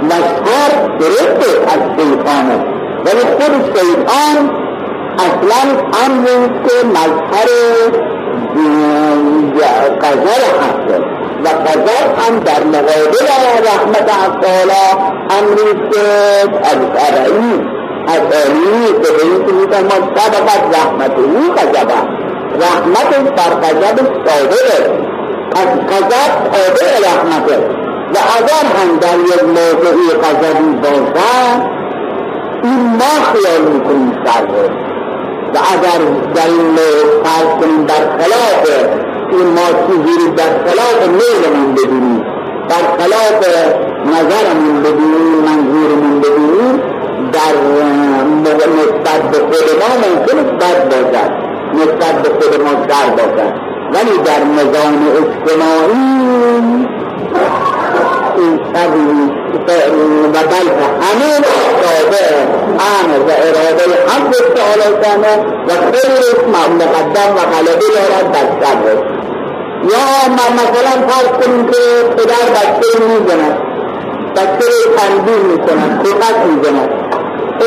مشهر 0.02 0.88
درسته 1.00 1.50
از 1.68 1.82
شیطانه 1.98 2.66
ولی 3.06 3.20
خود 3.20 3.78
شیطان 3.78 4.52
اصلا 5.18 5.62
امر 6.06 6.48
که 6.68 6.88
مظهر 6.88 7.48
قذر 10.02 10.44
هست 10.62 11.02
و 11.44 11.48
قضا 11.48 12.22
هم 12.22 12.40
در 12.40 12.64
مقابل 12.64 13.28
رحمت 13.66 14.06
تعالی 14.42 14.72
امری 15.30 15.90
که 15.92 16.02
از 16.64 16.78
ارعی 16.96 17.81
از 18.12 18.20
که 19.02 19.12
به 19.14 19.24
این 19.24 19.46
که 19.46 19.54
می‌توان 19.54 20.16
سبقت 20.16 20.64
رحمت 20.78 21.12
او 21.20 21.54
قذبه 21.54 21.94
رحمت 22.66 23.10
بر 23.38 23.54
قذب 23.64 23.98
صادقه 24.26 24.80
از 25.56 25.68
قذب 25.92 26.32
تابع 26.52 26.92
رحمته 27.10 27.58
و 28.14 28.18
اگر 28.38 28.66
هم 28.78 28.98
در 29.02 29.20
یک 29.20 29.44
موضعی 29.44 30.10
قذبی 30.24 30.76
باشد 30.82 31.62
این 32.64 32.80
ما 33.00 33.14
خیال 33.34 33.62
می‌کنیم 33.62 34.12
سر 34.26 34.46
و 35.54 35.58
اگر 35.74 36.06
در 36.34 36.48
این 36.48 36.76
فرض 37.24 37.62
کنیم 37.62 37.86
برخلاف 37.86 38.68
این 39.32 39.48
ما 39.48 39.68
چیزی 39.88 40.30
در 40.30 40.44
خلاف 40.44 41.08
میلمون 41.08 41.76
ببینیم 41.76 42.24
در 42.70 43.04
خلاف 43.04 43.48
نظرمون 44.06 44.84
ببینیم 44.84 45.38
منظورمون 45.46 46.22
ببینیم 46.22 47.01
در 47.34 47.56
نسبت 48.80 49.22
به 49.32 49.38
خود 49.38 49.68
ما 49.80 49.90
ممکن 50.04 50.58
بد 50.58 50.90
باشد. 50.90 51.32
نسبت 51.74 52.22
به 52.22 52.30
خود 52.30 52.62
ما 52.62 52.74
در 52.74 53.10
باشد. 53.10 53.54
ولی 53.94 54.18
در 54.18 54.44
نظام 54.44 55.08
اجتماعی 55.18 56.32
این 58.42 60.26
و 60.26 60.34
بلکه 60.34 60.86
همه 61.02 61.32
تابع 61.82 62.26
امر 62.70 63.20
و 63.20 63.32
اراده 63.32 63.86
حق 64.08 64.32
تعالی 64.56 64.92
کنه 65.04 65.34
و 65.68 65.70
خیلی 65.92 66.52
مقدم 66.52 67.36
و 67.36 67.40
غلبه 67.40 67.88
دارد 67.96 68.32
در 68.32 68.66
شبه 68.66 68.94
یا 69.84 70.06
مثلا 70.54 71.08
فرض 71.08 71.46
کنیم 71.46 71.66
که 71.66 71.80
پدر 72.18 72.46
بچه 72.56 73.00
می‌زند. 73.00 73.58
بچه 74.36 74.66
رو 74.66 74.96
تنبیه 74.98 75.36
می‌کنند 75.36 76.04
کتک 76.04 76.38
می‌زند. 76.48 77.01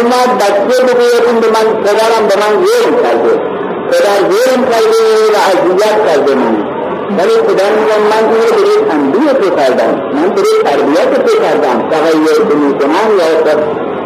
اما 0.00 0.34
بچه 0.40 0.82
بگوید 0.84 1.40
به 1.40 1.46
من 1.46 1.82
پدرم 1.82 2.24
به 2.28 2.36
من 2.42 2.66
ظلم 2.66 3.02
کرده 3.02 3.32
پدر 3.90 4.18
ظلم 4.30 4.64
کرده 4.64 5.00
و 5.34 5.38
اذیت 5.52 6.06
کرده 6.06 6.34
من 6.34 6.74
ولی 7.18 7.34
پدر 7.46 7.70
میگم 7.78 8.02
من 8.12 8.22
این 8.32 8.42
رو 8.42 8.56
برای 8.56 8.90
تنبیه 8.90 9.32
تو 9.32 9.56
کردم 9.56 9.92
من 10.14 10.28
برای 10.28 10.56
تربیت 10.64 11.24
تو 11.26 11.38
کردم 11.42 11.90
تغییر 11.90 12.34
تو 12.48 12.56
می‌کنم 12.56 13.08
یا 13.18 13.26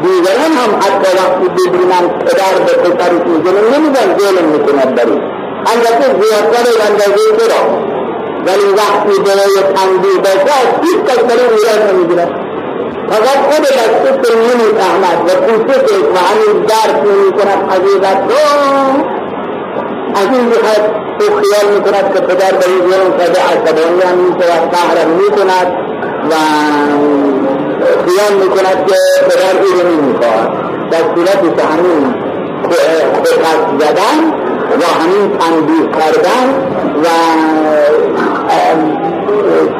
دیگران 0.03 0.53
هم 0.61 0.71
حتی 0.85 1.11
وقتی 1.19 1.69
ببینم 1.69 2.05
پدر 2.27 2.55
به 2.67 2.73
پسرش 2.73 3.23
می‌زنه 3.27 3.79
نمیگن 3.79 4.19
ظلم 4.19 4.45
می‌کند 4.53 4.95
بری 4.95 5.21
البته 5.73 6.07
زیادتر 6.21 6.65
اندازه 6.89 7.25
چرا 7.39 7.63
ولی 8.47 8.73
وقتی 8.81 9.21
برای 9.27 9.75
تنبیه 9.75 10.19
باشد 10.25 10.69
هیچ 10.83 11.01
کس 11.09 11.19
برای 11.19 11.47
ایران 11.57 11.97
نمی‌گیرد 11.97 12.31
فقط 13.11 13.39
خود 13.51 13.63
بچه 13.63 14.11
که 14.23 14.35
نمی‌فهمد 14.37 15.19
و 15.27 15.31
کوچکش 15.47 15.93
و 15.93 16.19
همین 16.29 16.63
درک 16.63 16.97
نمی‌کند 17.07 17.71
حقیقت 17.73 18.19
رو 18.29 18.43
از 20.15 20.29
این 20.33 20.51
جهت 20.51 20.85
او 21.21 21.27
خیال 21.37 21.75
می‌کند 21.75 22.15
که 22.15 22.21
پدر 22.21 22.53
به 22.59 22.67
این 22.67 22.91
ظلم 22.91 23.19
کرده 23.19 23.41
عصبانی 23.41 24.03
هم 24.03 24.19
می‌شود 24.19 24.71
قهرم 24.71 25.11
می‌کند 25.11 25.69
و 26.31 26.35
خیال 28.07 28.33
می‌کند 28.43 28.87
که 28.87 28.95
پدر 29.29 29.63
او 29.63 29.81
رو 29.81 29.89
نمی‌خواهد. 29.89 30.51
در 30.91 30.99
صورتی 31.15 31.49
که 31.57 31.63
همین 31.63 32.15
خود 33.15 33.81
زدن 33.81 34.19
و 34.81 34.85
همین 35.03 35.39
تنبیه 35.39 35.89
کردن 35.99 36.47
و 37.03 37.07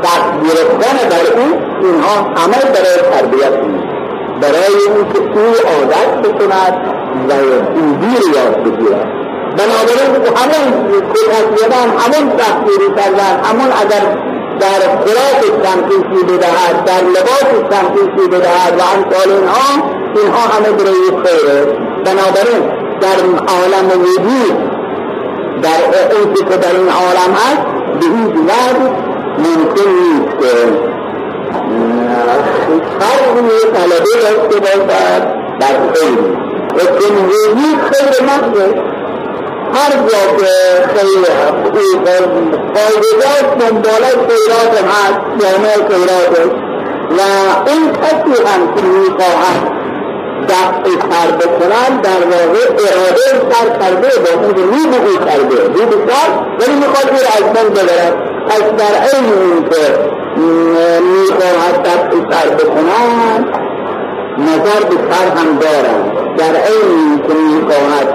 سخت 0.03 0.33
گرفتن 0.43 1.09
در 1.09 1.41
او 1.41 1.68
اینها 1.83 2.17
عمل 2.37 2.65
برای 2.75 2.99
تربیت 3.13 3.53
برای 4.41 4.75
اینکه 4.97 5.19
او 5.19 5.47
عادت 5.73 6.29
بکند 6.29 6.75
و 7.29 7.33
خوبی 7.75 8.17
رو 8.17 8.35
یاد 8.37 8.63
بگیرد. 8.63 9.09
بنابراین 9.59 10.13
همون 10.37 10.65
کتکیدن 11.15 11.89
همون 11.99 12.39
سختگیری 12.39 12.89
کردن 12.97 13.35
همون 13.45 13.71
اگر 13.83 14.05
در 14.61 14.81
خوراک 15.01 15.63
تنفیسی 15.63 16.25
بدهد 16.25 16.85
در 16.85 17.03
لباس 17.15 17.71
تنفیسی 17.71 18.29
بدهد 18.29 18.75
و 18.79 18.83
امثال 18.95 19.33
اینها 19.33 19.99
اینها 20.17 20.41
همه 20.55 20.71
برای 20.71 21.25
خیره. 21.25 21.67
بنابراین 22.05 22.63
در 23.01 23.19
عالم 23.55 24.01
وجود 24.01 24.79
در 25.63 26.17
اون 26.17 26.35
که 26.35 26.57
در 26.57 26.77
این 26.77 26.89
عالم 26.89 27.33
هست 27.35 27.63
به 28.01 28.07
هیچ 28.07 28.35
وجه 28.37 28.91
ممکن 29.39 29.91
نیست 29.91 30.39
فرقی 33.01 33.59
طلبه 33.75 34.15
داشته 34.23 34.61
باشد 34.61 35.23
در 35.61 35.93
خیر 35.95 36.19
زندگی 37.01 37.71
خیر 37.91 38.25
نفسه 38.25 38.75
هر 39.75 39.91
جا 39.91 40.37
که 40.37 40.53
خیر 40.95 41.25
فایدگاه 42.75 43.55
دنباله 43.59 44.11
خیرات 44.29 44.75
هست 44.85 45.21
جامعه 45.41 45.75
خیرات 45.75 46.47
و 47.11 47.21
این 47.69 47.93
کسی 47.93 48.43
هم 48.47 48.75
که 48.75 48.83
می‌خواهد 48.83 49.79
دفع 50.49 50.91
سر 51.11 51.31
بکنن 51.37 52.01
در 52.01 52.21
واقع 52.31 52.65
اراده 52.79 53.27
سر 53.51 53.79
کرده 53.79 54.09
با 54.19 54.43
اون 54.43 54.55
رو 54.55 55.09
او 55.09 55.19
کرده. 55.25 55.63
رو 55.65 55.87
بسر 55.87 56.31
ولی 56.61 56.75
می‌خواد 56.75 57.09
رو 57.09 57.17
از 57.37 57.43
من 57.43 57.69
ببرد. 57.71 58.17
پس 58.49 58.63
در 58.63 58.95
که 59.11 60.19
می‌خواهد 60.39 61.83
دفع 61.85 62.11
سر 62.31 62.49
بکنن 62.55 63.45
نظر 64.39 64.85
به 64.89 64.97
سر 65.11 65.29
هم 65.37 65.59
دارن 65.59 66.01
در 66.37 66.55
این 66.67 67.19
که 67.19 67.35
می‌خواهد 67.35 68.09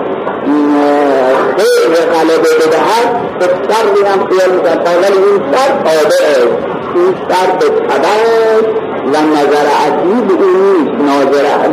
خیر 1.57 1.95
غلبه 2.13 2.51
بدهد 2.65 3.37
به 3.39 3.45
سر 3.45 4.09
هم 4.09 4.27
خیال 4.27 4.55
می‌کرد 4.55 4.87
ولی 5.03 5.17
این 5.17 5.41
سر 5.51 5.67
تابع 5.67 6.23
این 6.95 7.15
سر 7.29 7.51
به 7.59 7.69
طبع 7.87 8.83
و 9.05 9.17
نظر 9.21 9.67
عجیب 9.85 10.41
این 10.41 11.07
نظر 11.09 11.67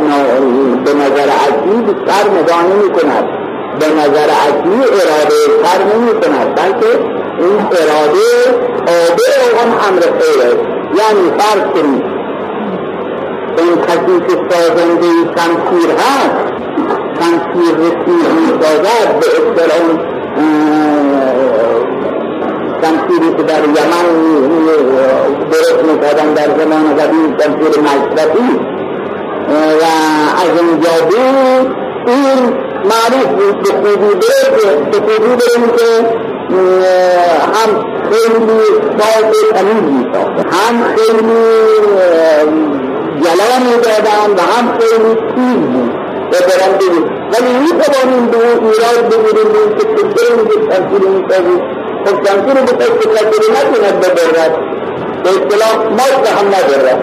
به 0.85 0.93
نظر 0.93 1.29
عجیب 1.29 2.07
سر 2.07 2.29
نگاه 2.29 2.63
نمی 2.63 2.89
کند 2.89 3.25
به 3.79 3.87
نظر 3.87 4.29
عجیب 4.29 4.83
اراده 4.83 5.39
سر 5.63 5.83
نمی 5.95 6.11
کند 6.11 6.55
بلکه 6.55 7.20
این 7.41 7.59
اراده 7.59 8.29
آبه 8.81 9.31
اون 9.59 9.71
امر 9.87 10.01
خیره. 10.19 10.51
یعنی 10.99 11.31
فرض 11.37 11.63
کنید 11.73 12.03
اون 13.57 13.81
کسی 13.81 14.15
که 14.27 14.35
سازنده 14.49 15.07
شمشیر 15.35 15.91
هست 15.91 16.51
شمشیر 17.19 17.75
رسید 17.77 18.27
می 18.35 18.47
سازد 18.61 19.19
به 19.19 19.27
اصطلاح 19.27 19.85
شمشیری 22.81 23.35
که 23.37 23.43
در 23.43 23.63
یمن 23.63 24.07
درست 25.51 25.83
می‌کردن 25.83 26.33
در 26.33 26.49
زمان 26.59 26.95
قدیم 26.97 27.37
شمشیر 27.37 27.81
مشرفی 27.81 28.59
و 29.81 29.83
از 30.41 30.59
اونجا 30.59 31.05
بود 31.05 31.75
این 32.07 32.53
معروف 32.83 33.27
بود 33.27 33.63
به 33.63 33.69
خوبی 33.69 34.15
به 34.91 34.97
خوبی 34.97 35.27
بریم 35.27 35.67
که 35.77 36.21
هم 37.55 37.71
خیلی 38.09 38.39
ساز 38.97 39.31
تمیز 39.53 39.83
میساخت. 39.83 40.37
هم 40.55 40.83
خیلی 40.95 41.21
جلا 43.23 43.57
می‌دادن 43.65 44.29
و 44.37 44.41
هم 44.41 44.77
خیلی 44.79 45.15
تیز 45.35 45.61
بود. 45.73 45.91
احترام 46.33 46.73
بگیر 46.77 47.05
ولی 47.31 47.51
می 47.59 47.71
توانیم 47.81 48.25
به 48.31 48.37
اون 48.37 48.71
ایراد 48.71 49.05
بگیریم 49.09 49.51
به 49.53 49.59
این 49.59 49.71
که 49.77 49.83
چطور 49.83 50.31
میگه 50.41 50.57
تنفیر 50.67 51.09
می‌سازی 51.09 51.57
خب 52.05 52.23
تنفیر 52.23 52.53
رو 52.53 52.63
بخواید 52.65 52.99
که 52.99 53.09
تنفیر 53.09 53.51
نکند 53.51 53.99
ببرد 53.99 54.53
به 55.23 55.29
اصطلاح 55.29 55.73
ماست 55.89 56.25
هم 56.37 56.47
ندارد 56.47 56.99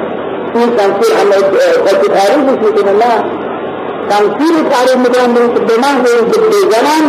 این 0.55 0.77
تنفیر 0.77 1.13
هم 1.17 1.29
کسی 1.87 2.09
تعریفش 2.09 2.59
می‌کنه. 2.65 2.93
نه. 2.93 3.25
تنفیر 4.11 4.69
تعریف 4.71 4.97
می‌کنم 4.97 5.35
به 5.35 5.41
اینکه 5.41 5.61
به 5.61 5.77
محض 5.77 6.11
اینکه 6.21 6.41
بزنم 6.41 7.05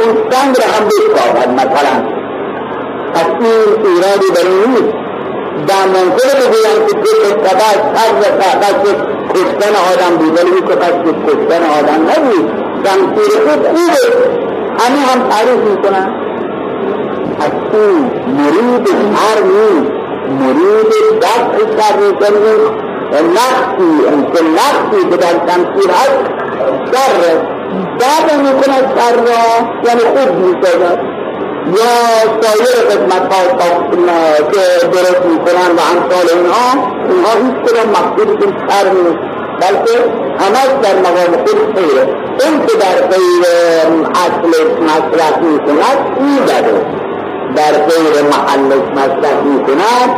اون 0.00 0.16
سنگ 0.30 0.56
را 0.58 0.66
هم 0.74 0.84
بشکافد 0.88 1.50
مثلا. 1.50 1.94
پس 3.14 3.26
این 3.40 3.86
ایرادی 3.86 4.28
در 4.34 4.48
این 4.50 4.70
نیست. 4.70 4.94
در 5.68 5.84
ممکنه 5.86 6.32
بگویم 6.40 6.86
که 6.86 6.94
دو 6.94 7.10
سبب 7.48 7.78
سر 7.94 8.10
و 8.20 8.24
سبب 8.40 8.82
کشتن 9.34 9.74
آدم 9.92 10.16
بود 10.16 10.38
ولی 10.38 10.60
که 10.68 10.74
پس 10.76 10.92
کشتن 11.26 11.62
آدم 11.78 12.00
نبود. 12.10 12.50
شمشیر 12.84 13.40
خود 13.48 13.66
خوبه. 13.66 14.28
همه 14.78 14.98
هم 14.98 15.28
تعریف 15.28 15.60
می‌کنن. 15.70 16.14
از 17.40 17.52
این 17.72 18.10
مرید 18.38 18.86
شر 18.86 19.42
نیست 19.42 19.90
مرید 20.40 21.20
دفع 21.20 21.58
شر 21.78 21.96
می‌کنه. 21.96 22.88
نقصی 23.12 24.06
انکه 24.12 24.42
نقصی 24.42 25.10
که 25.10 25.16
در 25.16 25.52
شمشیر 25.52 25.90
هست 25.90 26.38
شر 28.00 28.26
دفع 28.26 28.36
می‌کند 28.36 28.98
شر 28.98 29.16
را 29.16 29.42
یعنی 29.84 30.00
خوب 30.00 30.36
می‌سازد. 30.36 30.98
یا 31.66 31.94
سایر 32.40 32.86
قسمت 32.90 33.32
ها 33.32 33.42
که 34.52 34.86
درست 34.86 35.24
می‌کنن 35.26 35.70
و 35.76 35.80
امثال 35.90 36.38
اینها 36.38 36.66
اینها 37.08 37.32
هیچ 37.32 37.70
کدام 37.70 37.88
مقصودشون 37.90 38.68
شر 38.68 38.90
نیست 38.90 39.18
بلکه 39.60 39.98
همش 40.38 40.70
در 40.82 40.98
مقام 40.98 41.44
خود 41.44 41.76
خیره. 41.76 42.02
این 42.44 42.66
که 42.66 42.76
در 42.76 43.06
غیر 43.06 43.44
اصلش 44.14 44.70
مصرف 44.88 45.38
می‌کند 45.38 45.98
این 46.20 46.38
بده. 46.44 46.86
در 47.56 47.72
غیر 47.72 48.22
محلش 48.22 48.84
مصرف 48.96 49.42
می‌کند 49.44 50.10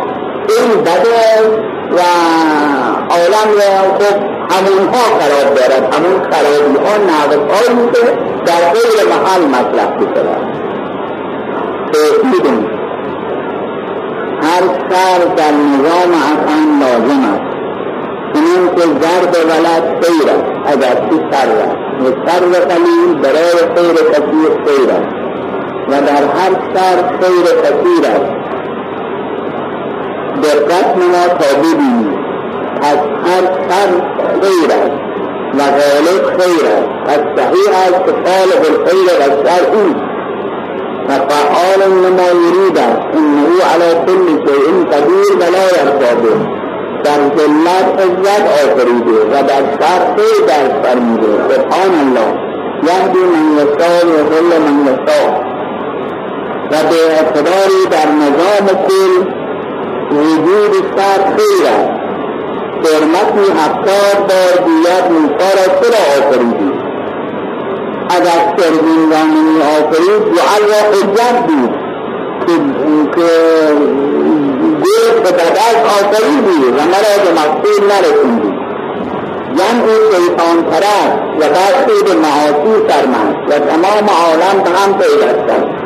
این 0.49 0.81
بده. 0.81 1.80
و 1.93 2.01
عالم 3.11 3.51
را 3.59 3.99
خب 3.99 4.17
همونها 4.51 5.03
خراب 5.19 5.55
دارد. 5.55 5.95
همون 5.95 6.31
خرابی 6.31 6.77
ها 6.87 6.97
نقص 6.97 7.37
هایی 7.37 7.91
که 7.93 8.19
در 8.47 8.71
غیر 8.73 9.09
محل 9.09 9.43
مصرف 9.47 10.01
می‌کند 10.01 10.61
توحید. 11.93 12.47
هر 14.43 14.63
سر 14.91 15.25
در 15.37 15.53
نظام 15.53 16.13
اصلا 16.33 16.59
لازم 16.81 17.23
است. 17.35 17.51
چنین 18.35 18.75
که 18.75 18.83
ضرب 18.83 19.35
ولد 19.51 20.05
خیر 20.05 20.31
است. 20.31 20.51
اگر 20.67 21.09
چی 21.09 21.17
سر 21.31 21.49
است. 21.51 21.77
و 22.01 22.27
سر 22.27 22.61
قلیل 22.61 23.15
برای 23.23 23.59
خیر 23.77 23.95
کثیر 24.13 24.51
خیر 24.67 24.91
است. 24.91 25.15
و 25.89 25.93
در 26.07 26.25
هر 26.25 26.53
سر 26.75 27.19
خیر 27.21 27.45
کثیر 27.63 28.07
است. 28.07 28.40
دقت 30.43 30.97
نما 30.97 31.27
تا 31.39 31.59
ببینید 31.59 32.19
از 32.83 32.99
هر 33.25 33.45
سر 33.69 33.91
خیر 34.41 34.71
است. 34.71 35.11
و 35.55 35.63
غالب 35.63 36.41
خیر 36.41 36.67
است. 36.67 36.91
از 37.07 37.21
صحیح 37.37 37.71
است 37.87 38.05
که 38.07 38.13
خالق 38.13 38.63
الخیر 38.71 39.11
و 39.21 39.23
الشر 39.23 39.65
اوست 39.73 40.11
و 41.09 41.13
فعال 41.13 41.81
لما 42.05 42.29
يريد 42.47 42.79
انه 43.15 43.49
على 43.73 43.95
كل 44.07 44.27
شيء 44.47 44.85
قدير 44.93 45.37
ولا 45.41 45.65
يرتضي 45.65 46.61
در 47.05 47.21
ذلت 47.37 48.01
عزت 48.01 48.45
آفریده 48.65 49.21
و 49.31 49.43
در 49.43 49.63
شر 49.81 50.03
خیر 50.17 50.47
درس 50.47 50.73
فرمیده 50.83 51.27
سبحان 51.49 51.93
الله. 52.03 52.29
یهدی 52.83 53.19
من 53.19 53.57
یشاء 53.57 54.05
و 54.05 54.17
ظل 54.31 54.59
من 54.59 54.85
یشاء. 54.85 55.31
و 56.71 56.75
به 56.91 57.15
اعتباری 57.15 57.87
در 57.91 58.09
نظام 58.13 58.67
کل 58.89 59.40
وجود 60.13 60.73
شر 60.97 61.37
خیر 61.37 61.67
است 61.67 62.01
حرمتی 62.85 63.53
هفتاد 63.53 64.19
بار 64.29 64.65
گوید 64.65 65.13
موسی 65.13 65.51
را 65.57 65.81
چرا 65.81 66.03
آفریدی؟ 66.19 66.73
اگر 68.11 68.55
سرگین 68.59 69.11
را 69.13 69.23
نمی 69.23 69.63
آفرید 69.63 70.23
جعل 70.37 70.63
را 70.69 70.81
حجت 70.93 71.47
بود 71.47 71.75
که 72.47 72.53
گفت 74.81 75.23
به 75.23 75.33
بدل 75.33 75.77
آفریدی 75.85 76.65
و 76.65 76.81
مرا 76.93 77.15
به 77.25 77.33
مقصود 77.33 77.85
نرسیدی. 77.85 78.61
جمع 79.57 79.87
شیطان 80.13 80.65
پرست 80.65 81.19
و 81.41 81.49
بخشی 81.55 82.03
به 82.05 82.15
معاصی 82.15 82.89
سرمند 82.89 83.37
و 83.49 83.59
تمام 83.59 84.09
عالم 84.09 84.63
به 84.65 84.71
هم 84.71 84.99
پیوستند 84.99 85.80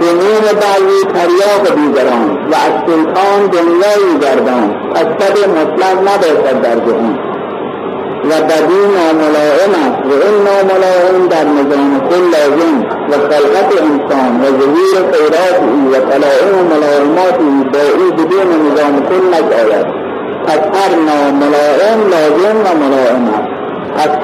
جنون 0.00 0.44
بعضی 0.62 1.00
تریاق 1.14 1.74
دیگران 1.76 2.28
و 2.50 2.54
از 2.54 2.74
سلطان 2.86 3.46
دنیایی 3.46 4.18
گردان. 4.20 4.92
از 4.94 5.06
سب 5.18 5.48
مطلق 5.48 5.98
نباشد 6.08 6.60
در 6.62 6.74
جهان. 6.74 7.30
و 8.24 8.32
بدی 8.42 8.80
ناملائم 8.96 9.72
است 9.84 10.00
و 10.06 10.12
این 10.24 10.36
ناملائم 10.48 11.26
در 11.30 11.44
نظام 11.44 12.00
کل 12.08 12.22
لازم 12.34 12.76
و 13.10 13.12
خلقت 13.12 13.70
انسان 13.82 14.40
و 14.40 14.44
ظهور 14.44 15.12
خیراتی 15.12 15.80
و 15.92 15.94
طلائم 16.10 16.52
و 16.58 16.74
ملائماتی 16.74 17.68
با 17.72 17.78
او 17.98 18.10
بدون 18.12 18.48
نظام 18.66 19.06
کل 19.08 19.28
نشاید 19.28 19.86
پس 20.46 20.58
هر 20.58 20.96
ناملائم 20.96 22.00
لازم 22.10 22.56
و 22.64 22.84
ملائم 22.84 23.28
است. 23.28 23.60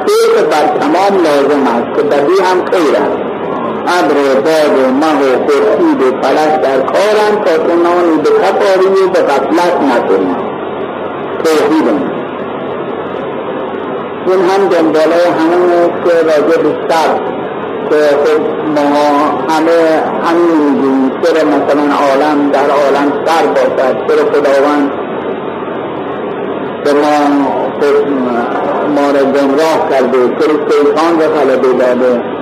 خیر 0.07 0.45
بر 0.51 0.79
تمام 0.79 1.23
لازم 1.25 1.67
است 1.67 1.97
که 1.97 2.03
بدی 2.03 2.43
هم 2.43 2.65
خیر 2.65 2.97
است. 2.97 3.26
ابر 3.87 4.17
و 4.17 4.35
باد 4.35 4.79
و 4.79 4.91
مه 4.91 5.21
و 5.23 5.47
خورشید 5.47 6.03
و 6.03 6.23
فلک 6.23 6.61
در 6.61 6.81
کارند 6.81 7.45
تا 7.45 7.57
تو 7.59 7.77
نانی 7.77 8.19
به 8.23 8.31
کفاری 8.31 8.87
و 8.87 9.09
به 9.09 9.23
غفلت 9.23 9.81
نکنی. 9.83 10.37
توحید 11.45 12.17
این 14.27 14.41
هم 14.41 14.69
دنباله 14.69 15.31
همون 15.39 16.03
که 16.05 16.11
راجع 16.11 16.63
به 16.63 16.77
سر 16.89 17.21
که 17.91 17.97
خب 17.97 18.41
ما 18.69 19.07
همه 19.49 20.03
همین 20.25 20.71
میگیم. 20.71 21.11
چرا 21.23 21.49
مثلا 21.49 21.95
عالم 22.07 22.51
در 22.51 22.71
عالم 22.71 23.13
سر 23.27 23.47
باشد؟ 23.47 23.97
چرا 24.09 24.25
خداوند 24.33 24.91
به 26.85 26.93
ما 26.93 27.47
خب 27.81 28.09
ما 28.97 29.11
را 29.11 29.25
گمراه 29.25 29.91
کرده؟ 29.91 30.19
چرا 30.19 30.55
شیطان 30.71 31.21
را 31.21 31.29
غلبه 31.29 31.73
داده؟ 31.73 32.36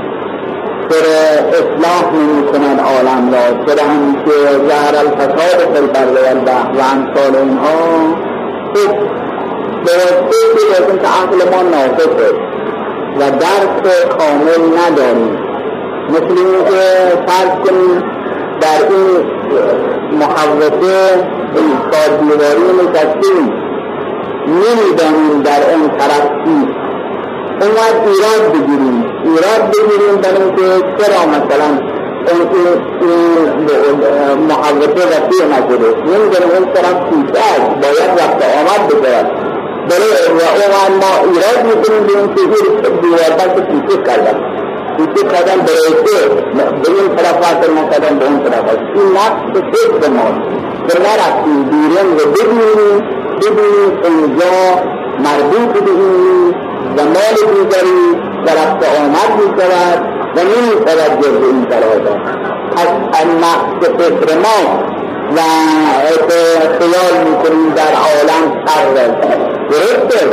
چرا 0.88 1.49
اصلاح 1.49 2.12
نمی 2.14 2.47
کند 2.53 2.81
عالم 2.81 3.33
را. 3.35 3.64
چرا 3.66 3.88
همیشه 3.88 4.37
زهر 4.68 4.97
الفساد 4.97 5.75
فی 5.75 5.79
البر 5.79 6.55
و 6.77 6.81
امثال 6.81 7.37
اینها 7.37 8.14
خب 8.75 8.94
واسطه 9.87 10.44
که 10.88 10.99
که 10.99 11.09
عقل 11.09 11.57
ما 11.57 11.62
ناقصه 11.62 12.31
و 13.16 13.31
درک 13.31 14.09
کامل 14.18 14.79
نداریم. 14.79 15.38
مثل 16.09 16.38
اینکه 16.38 16.83
فرض 17.27 17.68
کنیم 17.68 18.03
در 18.61 18.81
این 18.90 19.27
محوطه 20.18 21.29
ایستاد 21.55 22.20
دیواری 22.20 22.88
نشستیم. 22.88 23.53
نمی‌دانیم 24.47 25.42
در 25.42 25.70
این 25.70 25.88
طرف 25.99 26.29
چیست 26.44 26.84
اونقدر 27.61 27.99
ایراد 28.07 28.53
بگیریم. 28.53 29.05
ایراد 29.25 29.62
بگیریم 29.73 30.17
در 30.23 30.35
اینکه 30.43 30.67
چرا 30.99 31.21
مثلا 31.35 31.69
این 33.01 33.99
محوطه 34.49 35.03
وسیع 35.12 35.47
نشده. 35.47 35.88
نمی‌دانیم 36.11 36.51
اون 36.57 36.73
طرف 36.75 36.97
چیست 37.09 37.33
باید 37.83 38.11
وقت 38.19 38.40
آمد 38.59 38.88
بگرد 38.88 39.31
بله 39.88 40.07
و 40.37 40.40
اون 40.53 40.95
ما 41.03 41.12
ایراد 41.33 41.67
می‌کنیم 41.67 42.07
به 42.07 42.12
این 42.19 42.35
چیزی 42.35 42.69
دیواربر 43.03 43.49
که 43.55 43.61
پیچه 43.61 44.03
کردن. 44.03 44.37
پیچه 44.97 45.29
کردن 45.29 45.57
برای 45.67 45.93
که 46.05 46.17
به 46.83 46.88
این 47.01 47.17
طرف 47.17 47.37
واسه 47.37 47.73
نکردن 47.73 48.19
به 48.19 48.25
اون 48.25 48.40
طرف 48.45 48.64
این 48.95 49.09
نقص 49.12 49.43
به 49.55 49.61
فکر 49.61 50.11
ماست 50.11 50.40
که 50.88 50.99
نرفتیم 51.01 51.62
بیرون 51.71 52.12
و 52.12 52.23
ببینیم 52.35 52.99
ببینیم 53.43 53.90
اینجا 54.05 54.55
مربوط 55.19 55.83
به 55.85 55.90
این 55.90 56.55
و 56.96 57.04
مال 57.04 57.37
دیگری 57.54 58.00
و 58.46 58.50
رفت 58.50 58.98
آمد 58.98 59.30
می 59.38 59.62
شود 59.62 60.07
و 60.37 60.40
نمی 60.40 60.70
شود 60.87 61.20
جز 61.20 61.46
این 61.46 61.66
طرف 61.66 61.85
از 63.12 63.26
نقص 63.26 63.88
فکر 63.98 64.37
ما 64.38 64.85
و 65.37 65.40
خیال 66.78 67.26
می‌کنیم 67.28 67.74
در 67.74 67.83
عالم 67.83 68.64
سر 68.66 69.07
درسته 69.70 70.26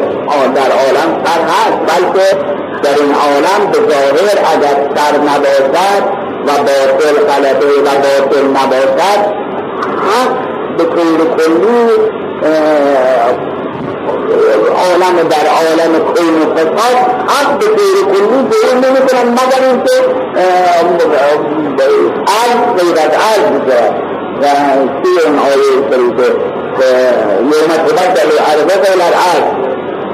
در 0.55 0.71
عالم 0.71 1.23
سر 1.25 1.41
هست 1.41 1.77
بلکه 1.87 2.37
در 2.83 3.03
این 3.03 3.13
عالم 3.13 3.71
به 3.71 3.79
ظاهر 3.93 4.37
اگر 4.53 4.89
سر 4.95 5.17
نباشد 5.17 6.03
و 6.45 6.51
باطل 6.57 7.25
غلبه 7.27 7.65
و 7.65 7.89
باطل 7.95 8.47
نباشد 8.47 9.21
حق 10.07 10.51
به 10.77 10.83
طور 10.83 11.35
کلی 11.37 11.91
عالم 14.81 15.27
در 15.29 15.45
عالم 15.47 15.99
کون 15.99 16.41
و 16.41 16.55
فساد. 16.55 16.97
حق 17.27 17.59
به 17.59 17.65
طور 17.65 17.95
کلی 18.11 18.39
ظهور 18.51 18.75
نمی 18.75 19.07
کنن 19.07 19.27
مگر 19.31 19.67
اینکه 19.67 19.97
عرض 22.27 22.81
غیر 22.81 22.97
از 22.99 23.13
عرض 23.27 23.51
بگذارد 23.51 23.95
و 24.41 24.45
سی 25.03 25.27
اون 25.27 25.39
آیه 25.39 25.71
شریفه 25.91 26.35
یوم 27.39 27.71
تبدل 27.87 28.29
الارض 28.31 28.69
غیر 28.83 29.01
الارض. 29.01 29.47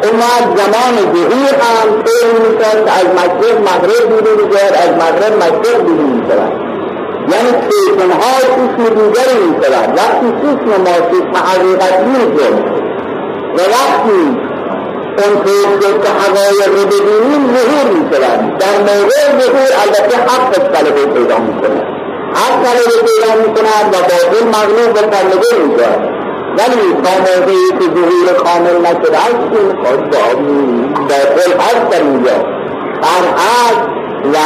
اومد 0.03 0.45
زمان 0.57 0.95
ظهور 1.13 1.53
هم 1.61 2.03
طور 2.03 2.49
می‌کرد 2.49 2.87
از 2.87 3.07
مشرق 3.15 3.57
مغرب 3.61 4.03
بیرون 4.09 4.43
می‌کرد 4.43 4.73
از 4.73 4.89
مغرب 4.89 5.33
مشرق 5.37 5.81
بیرون 5.81 6.09
می‌کرد 6.09 6.51
یعنی 7.31 7.51
چشم 7.51 8.11
ها 8.11 8.39
چشم 8.41 8.83
دیگری 8.83 9.37
می‌شود. 9.49 9.89
وقتی 9.97 10.27
چشم 10.41 10.81
ما 10.81 10.95
چشم 11.09 11.43
حقیقت 11.45 11.99
می‌شد 11.99 12.76
و 13.57 13.59
وقتی 13.59 14.21
اون 15.17 15.79
که 15.79 16.09
حقایق 16.09 16.67
رو 16.67 16.85
ببینیم 16.85 17.41
ظهور 17.55 17.87
می‌شود 17.93 18.57
در 18.57 18.77
موقع 18.79 19.19
ظهور 19.39 19.69
البته 19.83 20.17
حق 20.17 20.51
طلبه 20.73 21.05
پیدا 21.05 21.37
می‌کنه. 21.37 21.81
حق 22.33 22.63
طلبه 22.63 22.97
پیدا 23.07 23.35
می‌کند 23.41 23.85
و 23.93 23.97
باطل 23.97 24.45
مغلوب 24.47 24.95
و 24.95 25.01
طلبه 25.01 25.67
می‌شود 25.67 26.17
ولی 26.57 26.93
تا 27.03 27.11
موقعی 27.19 27.69
که 27.79 27.85
ظهور 27.95 28.33
کامل 28.43 28.77
نشده 28.81 29.17
است 29.17 29.35
باطل 31.09 31.51
هست 31.59 31.89
در 31.91 32.03
اینجا. 32.03 32.31
هم 33.03 33.25
هست 33.37 33.81
و 34.33 34.37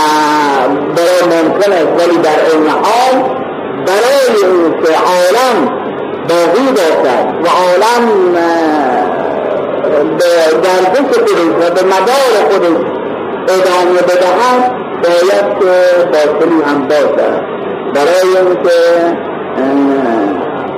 برای 0.96 1.44
ممکن 1.44 1.72
است 1.72 2.08
ولی 2.08 2.18
در 2.18 2.40
این 2.52 2.70
حال 2.70 3.42
برای 3.86 4.44
اینکه 4.44 4.94
عالم 4.94 5.81
باقی 6.30 6.72
باشد 6.72 7.26
و 7.44 7.48
عالم 7.48 8.34
به 10.18 10.26
گردش 10.64 10.98
خودش 10.98 11.42
و 11.60 11.74
به 11.74 11.84
مدار 11.84 12.52
خودش 12.52 13.02
ادامه 13.48 14.02
بدهد 14.02 14.82
باید 15.04 15.60
که 15.60 16.06
باطلی 16.06 16.62
هم 16.66 16.88
باشد. 16.88 17.42
برای 17.94 18.38
اینکه 18.38 18.78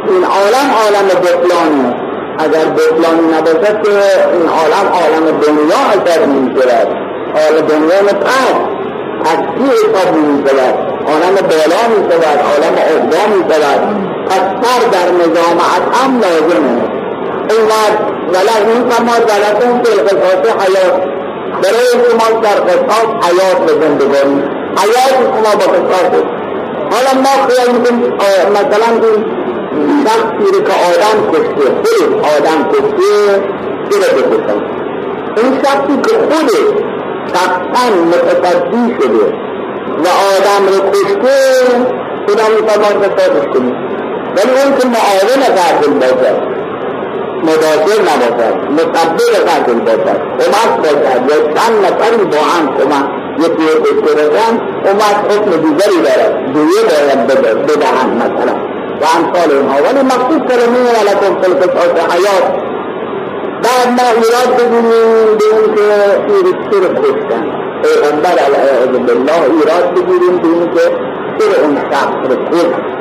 این 0.07 0.23
عالم 0.23 0.67
عالم 0.83 1.07
بطلانی 1.21 1.95
اگر 2.39 2.65
بطلانی 2.65 3.27
نباشد 3.37 3.83
که 3.83 3.89
این 4.33 4.49
عالم 4.49 4.87
عالم 4.93 5.39
دنیا 5.39 5.81
اثر 5.93 6.25
می 6.25 6.61
شود 6.61 6.87
عالم 7.35 7.67
دنیا 7.67 8.01
متعب 8.03 8.73
اصلی 9.25 9.69
حساب 9.69 10.15
می 10.15 10.43
شود 10.47 10.75
عالم 11.07 11.35
بالا 11.35 11.81
می 11.89 12.11
شود 12.11 12.37
عالم 12.37 12.75
اقدا 12.77 13.35
می 13.35 13.53
شود 13.53 14.12
سر 14.61 14.81
در 14.91 15.11
نظام 15.11 15.59
هم 15.93 16.19
لازمه 16.19 16.81
اینقدر 17.49 18.13
ولی 18.33 18.71
این 18.71 18.89
کما 18.89 19.11
ولکن 19.11 19.81
که 19.83 19.91
القصاص 19.91 20.67
حیات. 20.67 21.13
برای 21.63 21.91
شما 21.91 22.39
در 22.41 22.59
قصاص 22.69 23.07
حیات 23.25 23.57
به 23.65 23.85
زندگانی 23.85 24.41
حیات 24.77 25.15
شما 25.23 25.55
با 25.59 25.73
قصاص 25.73 26.23
حالا 26.91 27.21
ما 27.21 27.47
خیال 27.47 27.75
می‌کنیم 27.75 28.13
مثلا 28.51 28.89
این 29.71 30.05
شخصی 30.05 30.61
که 30.63 30.73
آدم 30.89 31.31
کشته 31.31 31.65
خود 31.75 32.25
آدم 32.37 32.69
کشته 32.69 33.41
چرا 33.89 34.09
بکشن؟ 34.17 34.59
این 35.37 35.59
شخصی 35.63 35.97
که 36.01 36.17
خود 36.17 36.49
شخصا 37.33 37.83
متصدی 38.11 38.95
شده 38.99 39.33
و 40.03 40.07
آدم 40.33 40.65
رو 40.67 40.91
کشته 40.91 41.35
خدا 42.27 42.43
میفرمان 42.55 43.01
قصاصش 43.01 43.47
کنید 43.53 44.02
ولی 44.35 44.51
اون 44.61 44.77
که 44.77 44.87
معاون 44.87 45.43
قاتل 45.55 45.93
باشد 45.93 46.53
مدافع 47.43 48.01
نباشد 48.01 48.55
مقبل 48.71 49.33
قاتل 49.47 49.79
باشد 49.79 50.19
کمک 50.39 50.77
باشد 50.77 51.21
یا 51.29 51.53
چند 51.53 51.85
نفری 51.85 52.17
با 52.17 52.37
هم 52.37 52.77
کمک 52.77 53.23
یکی 53.39 53.63
اشتراکن 53.89 54.53
کمک 54.85 55.31
حکم 55.31 55.51
دیگری 55.51 56.01
دارد 56.03 56.45
دیگه 56.53 56.81
باید 56.89 57.27
بدهند 57.65 58.15
مثلا. 58.15 58.55
و 59.01 59.05
امثال 59.17 59.57
اینها. 59.57 59.75
ولی 59.83 60.01
مقصود 60.01 60.51
کلمه 60.51 60.79
ولکم 60.79 61.41
فی 61.41 61.51
القصاص 61.51 61.93
حیات. 62.13 62.45
بعد 63.63 63.87
ما 63.87 64.07
ایراد 64.21 64.57
بگیریم 64.57 65.37
به 65.37 65.45
این 65.53 65.75
که 65.75 65.83
این 66.27 66.55
سر 66.71 67.01
کشتن 67.01 67.45
پیغمبر 67.83 68.37
علیه 68.45 68.99
بالله 68.99 69.43
ایراد 69.51 69.93
بگیریم 69.93 70.37
به 70.37 70.47
این 70.47 70.71
که 70.73 70.81
سر 71.39 71.61
اون 71.61 71.75
شخص 71.91 72.29
رو 72.29 72.45
کشت 72.45 72.92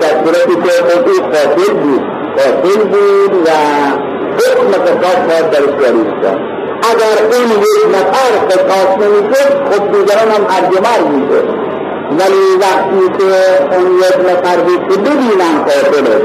در 0.00 0.24
صورتی 0.24 0.54
که 0.54 0.72
او 1.06 1.20
قاتل 1.32 1.72
بود. 1.72 2.02
قاتل 2.36 2.82
بود 2.84 3.34
و 3.46 3.50
حکم 4.38 4.70
قصاص 4.84 5.18
باید 5.28 5.52
جاری 5.52 6.04
شد 6.22 6.58
اگر 6.90 7.16
اون 7.36 7.50
یک 7.50 7.96
نفر 7.96 8.30
قصاص 8.50 8.90
نمی‌شد 8.98 9.52
خب 9.70 9.92
دیگران 9.92 10.30
هم 10.30 10.46
ارجمال 10.56 11.02
می‌شد. 11.12 11.48
ولی 12.18 12.44
وقتی 12.60 13.18
که 13.18 13.28
اون 13.76 13.88
یک 13.98 14.30
نفر 14.30 14.56
بود 14.56 14.80
که 14.88 15.00
ببینن 15.00 15.58
قاتله 15.68 16.16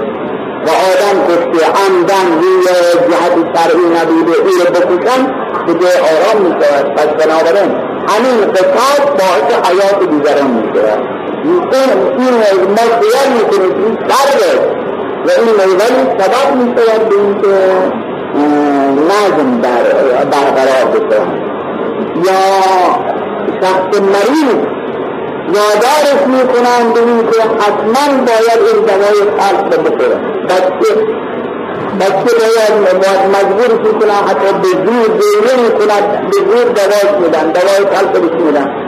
و 0.66 0.70
آدم 0.70 1.18
کشته 1.28 1.66
عمدن 1.66 2.28
روی 2.42 2.64
جهت 3.10 3.56
شرعی 3.56 3.86
نبوده 3.98 4.38
او 4.42 4.50
رو 4.60 4.72
بکشن 4.74 5.22
دیگه 5.68 5.88
آرام 6.12 6.42
می‌شود. 6.42 6.96
پس 6.96 7.26
بنابراین 7.26 7.72
همین 8.08 8.52
قصاص 8.52 9.00
باعث 9.00 9.70
حیات 9.70 10.10
دیگران 10.10 10.52
می‌شود. 10.52 11.23
این 11.44 12.34
ما 12.68 12.86
خیال 13.02 13.28
می‌کنیم 13.38 13.84
این 13.84 13.98
سر 14.10 14.58
و 15.26 15.30
این 15.30 15.50
میولی 15.50 16.04
سبب 16.20 16.56
می‌شود 16.56 17.10
به 17.10 17.16
اینکه 17.16 17.54
نظم 19.10 19.62
برقرار 20.32 20.86
بشه 20.94 21.22
یا 22.26 22.40
شخص 23.62 24.02
مریض 24.02 24.56
یادارش 25.48 26.28
می‌کنن 26.28 26.94
به 26.94 27.00
اینکه 27.00 27.42
حتما 27.42 28.26
باید 28.26 28.60
این 28.74 28.86
دوای 28.86 29.22
خلق 29.40 29.70
بخوره 29.84 30.16
بچه 30.50 30.94
بچه 32.00 32.36
باید 32.40 32.74
مجبور 33.36 33.82
می‌کنن 33.82 34.14
حتی 34.28 34.54
به 34.62 34.68
زور 34.68 35.56
می‌کنن 35.64 36.30
به 36.32 36.38
زور 36.38 36.74
میدن 37.20 37.52
دوای 37.52 37.96
خلق 37.96 38.42
میدن 38.42 38.83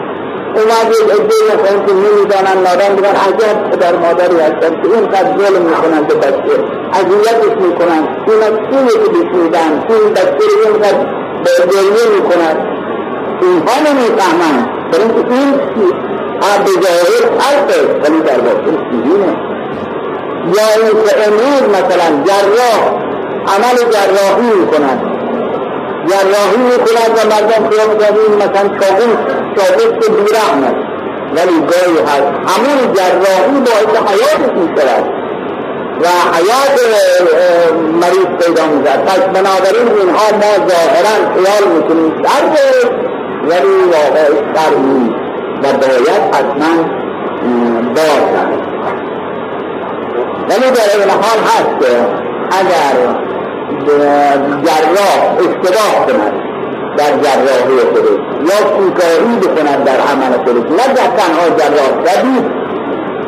اومد 0.57 0.87
یک 0.91 1.11
عده 1.15 1.37
مثلا 1.51 1.85
که 1.85 1.93
نمی‌دانن 1.93 2.57
نادان 2.63 2.95
بودن 2.95 3.15
عجب 3.27 3.69
پدر 3.71 3.95
مادری 3.95 4.39
هستن 4.39 4.81
که 4.81 4.87
اینقدر 4.93 5.37
ظلم 5.37 5.61
می‌کنن 5.61 6.03
به 6.07 6.15
بچه 6.15 6.53
اذیتش 6.93 7.57
می‌کنن 7.61 8.07
این 8.27 8.43
از 8.43 8.55
چیه 8.69 9.03
که 9.03 9.09
بشنیدن 9.09 9.71
این 9.89 10.13
بچه 10.13 10.45
رو 10.49 10.73
اینقدر 10.73 11.05
به 11.43 11.65
گریه 11.71 12.05
می‌کنن 12.15 12.55
اینها 13.41 13.75
نمی‌فهمن. 13.87 14.75
برای 14.91 15.03
اینکه 15.03 15.33
این 15.33 15.51
به 16.65 16.71
ظاهر 16.83 17.23
حرفه 17.39 17.99
ولی 18.03 18.19
در 18.19 18.39
واقع 18.39 18.71
چیزینه 18.91 19.37
یا 20.45 20.67
این 20.75 20.91
که 21.05 21.27
امروز 21.27 21.63
مثلا 21.69 22.23
جراح 22.25 22.81
عمل 23.47 23.77
جراحی 23.91 24.59
می‌کنن 24.59 25.14
جراحی 26.09 26.57
می‌کند 26.57 27.11
و 27.17 27.21
مردم 27.31 27.69
خیال 27.69 27.87
می‌کنن 27.89 28.35
مثلا 28.35 28.67
چاقوس 28.79 29.15
چاقوس 29.57 29.91
که 30.01 30.11
بیرحم 30.11 30.63
است. 30.63 30.81
ولی 31.35 31.59
گاهی 31.59 31.99
هست. 32.07 32.31
همون 32.51 32.93
جراحی 32.93 33.59
باعث 33.65 34.11
حیاتش 34.11 34.53
می‌شود. 34.55 35.05
و 36.01 36.07
حیات 36.35 36.75
مریض 38.01 38.29
پیدا 38.39 38.65
می‌شود 38.65 39.05
پس 39.05 39.19
بنابراین 39.19 39.87
اینها 39.99 40.27
ما 40.41 40.67
ظاهرا 40.69 41.15
خیال 41.35 41.71
می‌کنیم 41.73 42.23
سر 42.23 42.43
ولی 43.49 43.83
واقع 43.91 44.27
سر 44.55 44.75
نیست 44.75 45.25
و 45.63 45.77
باید 45.77 46.35
حتما 46.35 46.83
باشد 47.95 48.65
ولی 50.49 50.71
در 50.71 50.99
این 50.99 51.09
حال 51.09 51.39
هست 51.45 51.79
که 51.79 51.95
اگر 52.51 53.15
جراح 54.65 55.37
اشتباه 55.39 56.05
کند 56.07 56.33
در 56.97 57.17
جراحی 57.23 57.79
خودش. 57.93 58.19
یا 58.49 58.69
کوتاهی 58.69 59.37
بکند 59.41 59.83
در 59.83 59.99
عمل 60.11 60.37
خودش. 60.37 60.71
نه 60.71 60.93
در 60.93 61.07
تنها 61.17 61.49
جراح. 61.57 62.03
طبیب 62.05 62.45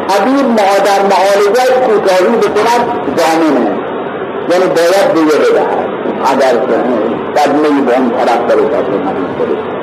طبیب 0.07 0.55
در 0.85 1.01
معالجه 1.11 1.87
کوتاهی 1.87 2.35
بکند 2.37 3.15
زامنه 3.17 3.77
یعنی 4.49 4.65
باید 4.65 5.13
دیگه 5.13 5.37
بدهد. 5.37 5.87
اگر 6.25 6.53
صدمه 7.35 7.81
به 7.85 7.97
اون 7.97 8.11
طرف 8.11 8.51
خودش. 9.37 9.77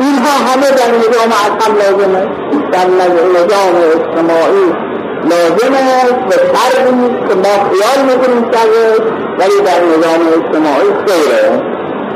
اینها 0.00 0.34
همه 0.48 0.70
در 0.70 0.90
نظام 0.98 1.30
اصلا 1.44 1.74
لازمه 1.74 2.26
در 2.72 2.86
نظام 2.86 3.74
اجتماعی 3.94 4.66
لازم 5.30 5.74
است 5.74 6.14
و 6.28 6.56
فرقی 6.56 6.90
که 7.28 7.34
ما 7.34 7.54
خیال 7.70 8.04
می‌کنیم 8.06 8.50
شده 8.50 9.23
ولی 9.38 9.60
در 9.64 9.80
نظام 9.92 10.20
اجتماعی 10.36 10.90
خیره. 11.06 11.42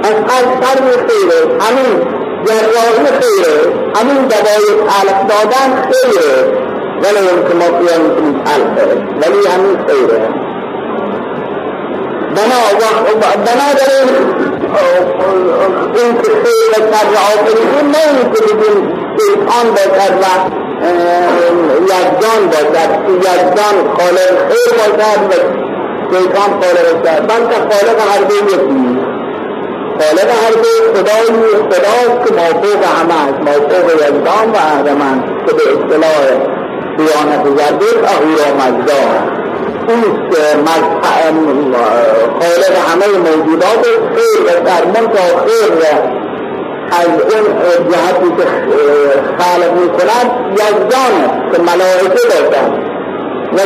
از 0.03 0.13
از 0.13 0.47
فرق 0.61 0.85
خیره 1.09 1.41
همین 1.61 2.19
جراحی 2.45 3.07
خیره 3.21 3.73
همین 3.97 4.23
دوای 4.33 4.67
تلق 4.89 5.27
دادن 5.29 5.91
خیره. 5.91 6.69
ولی 7.03 7.29
اون 7.29 7.49
که 7.49 7.55
ما 7.55 7.79
خیال 7.79 8.03
تلخه 8.45 8.87
ولی 9.21 9.47
همین 9.49 9.79
خیره. 9.87 10.29
بنا 12.35 12.61
بنابراین 13.47 14.09
این 15.95 16.15
که 16.23 16.31
خیر 16.45 16.73
سر 16.75 17.09
آفریدون 17.33 17.91
نه 17.91 17.99
این 18.17 18.33
که 18.33 18.41
بگیم 18.43 18.95
شیطان 19.19 19.71
باشد 19.71 20.15
و 20.23 20.59
یزدان 21.83 22.47
باشد. 22.47 22.91
یزدان 23.21 23.77
خالق 23.97 24.49
خیر 24.49 24.73
باشد 24.79 25.23
و 25.31 25.78
شیطان 26.13 26.51
خالق 26.61 26.87
شد 26.89 27.27
بلکه 27.27 27.57
خالق 27.71 27.99
هر 28.11 28.23
دو 28.29 28.35
یکی 28.35 28.99
خالق 30.01 30.31
هر 30.43 30.53
دو 30.53 30.99
خدایی 30.99 31.55
خداست 31.71 32.27
که 32.27 32.35
موفوق 32.35 32.85
همه 32.85 33.15
است. 33.29 33.39
موفوق 33.41 33.95
یزدان 33.95 34.51
و 34.53 34.57
اهرمن 34.57 35.25
که 35.47 35.55
به 35.55 35.63
اصطلاح 35.63 36.21
دیانت 36.99 37.45
زردوش 37.57 37.95
اهورا 38.05 38.49
مجدا 38.61 39.03
اوست 39.89 40.39
خالق 42.41 42.75
همه 42.89 43.19
موجودات 43.19 43.87
خیر 44.15 44.61
درمان 44.61 45.09
تا 45.09 45.39
خیر 45.47 45.73
از 46.91 47.09
اون 47.09 47.45
جهتی 47.91 48.29
که 48.37 48.49
خالق 49.39 49.73
می 49.73 49.89
کند 49.89 50.53
یزدان 50.53 51.53
که 51.53 51.63
ملائکه 51.63 52.29
داشتن 52.29 52.89
و 53.53 53.59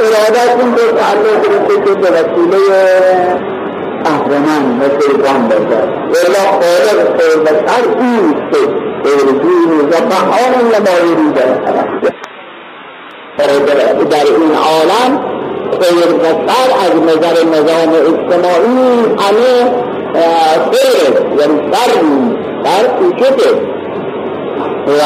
ارادتون 0.00 0.70
به 0.70 0.82
تعلق 1.00 1.40
رسه 1.44 1.80
که 1.84 1.94
به 1.94 2.08
وسیله 2.10 2.62
اهرمن 4.04 4.80
و 4.80 4.84
شیطان 5.00 5.48
باشد 5.48 5.88
ولا 6.08 6.44
خالق 6.50 7.20
خیر 7.20 7.44
سر 7.44 7.84
اوست 7.88 8.70
خیرجوی 9.04 9.80
و 9.80 10.06
بحان 10.10 10.54
لما 10.72 10.96
یریده 11.08 11.46
در 14.10 14.24
این 14.24 14.54
عالم 14.54 15.24
خیر 15.80 16.08
سر 16.22 16.70
از 16.86 17.02
نظر 17.02 17.44
نظام 17.44 17.88
اجتماعی 17.88 18.98
همه 19.18 19.72
خیر 20.72 21.12
یعنی 21.38 21.72
سر 21.72 21.90
سر 22.64 22.86
کوچکه 22.86 23.50
و 24.86 25.02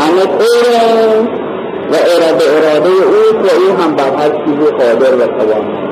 همه 0.00 0.22
خیر 0.38 1.43
و 1.90 1.94
اراده 1.94 2.44
اراده 2.56 2.88
او 2.88 3.38
و 3.42 3.46
او 3.60 3.82
هم 3.82 3.94
بر 3.94 4.10
هر 4.18 4.28
چیزی 4.28 4.70
قادر 4.70 5.14
و 5.14 5.26
توان 5.26 5.84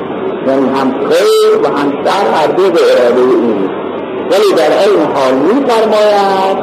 یعنی 0.47 0.69
هم 0.79 1.09
خیر 1.09 1.57
و 1.63 1.67
هم 1.77 2.05
سر 2.05 2.27
هر 2.35 2.47
دو 2.47 2.71
به 2.71 2.79
اراده 2.91 3.21
او 3.21 3.69
ولی 4.31 4.53
در 4.57 4.89
این 4.89 5.01
حال 5.13 5.33
می 5.33 5.65
فرماید 5.67 6.57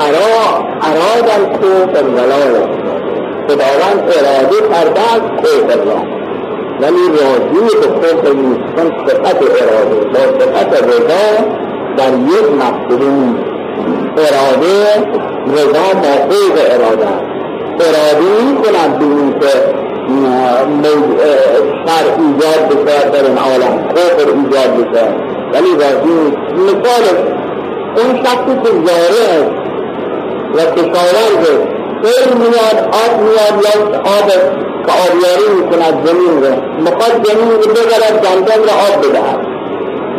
ارا 0.00 0.64
اراد 0.82 1.30
الکفر 1.38 2.04
ولایت 2.04 2.70
خداوند 3.48 4.02
اراده 4.18 4.68
کرده 4.70 5.00
از 5.00 5.20
کفر 5.42 5.84
را 5.84 6.20
ولی 6.80 7.08
راضی 7.08 7.76
به 7.80 7.86
کفر 7.86 8.32
نیست 8.32 8.60
چون 8.76 9.06
صفت 9.06 9.42
اراده 9.42 10.04
با 10.04 10.38
صفت 10.38 10.84
رضا 10.84 11.44
در 11.96 12.12
یک 12.12 12.52
مفهوم 12.60 13.38
اراده 14.16 15.06
رضا 15.46 15.94
مافوق 15.94 16.56
اراده 16.70 17.06
اراده 17.06 17.39
می 17.80 18.62
کند 18.62 18.98
به 18.98 19.04
این 19.06 19.38
که 19.40 19.48
شر 21.86 22.06
ایجاد 22.18 22.68
بشود 22.68 23.12
در 23.12 23.24
این 23.24 23.38
عالم 23.38 23.88
کفر 23.88 24.28
ایجاد 24.28 24.70
بشود 24.76 25.14
ولی 25.52 25.70
راضی 25.72 26.36
مثال 26.56 27.04
اون 27.96 28.24
شخصی 28.24 28.54
که 28.62 28.70
زاره 28.86 29.22
است 29.30 29.50
و 30.54 30.58
کشاورز 30.74 31.46
خیلی 32.02 32.34
میاد 32.38 32.78
آب 32.92 33.20
میاد 33.20 33.64
یا 33.64 34.00
آب 34.00 34.28
که 34.86 34.92
آبیاری 34.92 35.60
می‌کند 35.60 36.06
زمین 36.06 36.42
رو 36.42 36.82
می‌خواد 36.82 37.26
زمین 37.26 37.50
رو 37.50 37.58
بگرد 37.58 38.26
گندم 38.26 38.62
رو 38.62 38.70
آب 38.70 39.08
بدهد. 39.08 39.40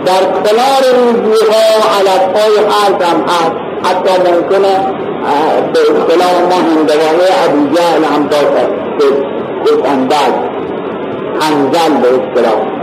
در 0.05 0.23
کنار 0.23 0.83
روزیها 0.95 1.63
علفهای 1.99 2.57
حرف 2.69 3.01
هم 3.01 3.21
هست. 3.21 3.70
حتی 3.83 4.31
ممکنه 4.31 5.01
به 5.73 5.79
اصطلاح 5.79 6.41
ما 6.49 6.55
هندوانه 6.55 7.27
ابو 7.45 7.75
جهل 7.75 8.03
هم 8.03 8.23
باشد 8.23 8.69
به 9.65 9.89
انداز 9.89 10.33
انزل 11.41 12.01
به 12.01 12.07
اصطلاح. 12.07 12.81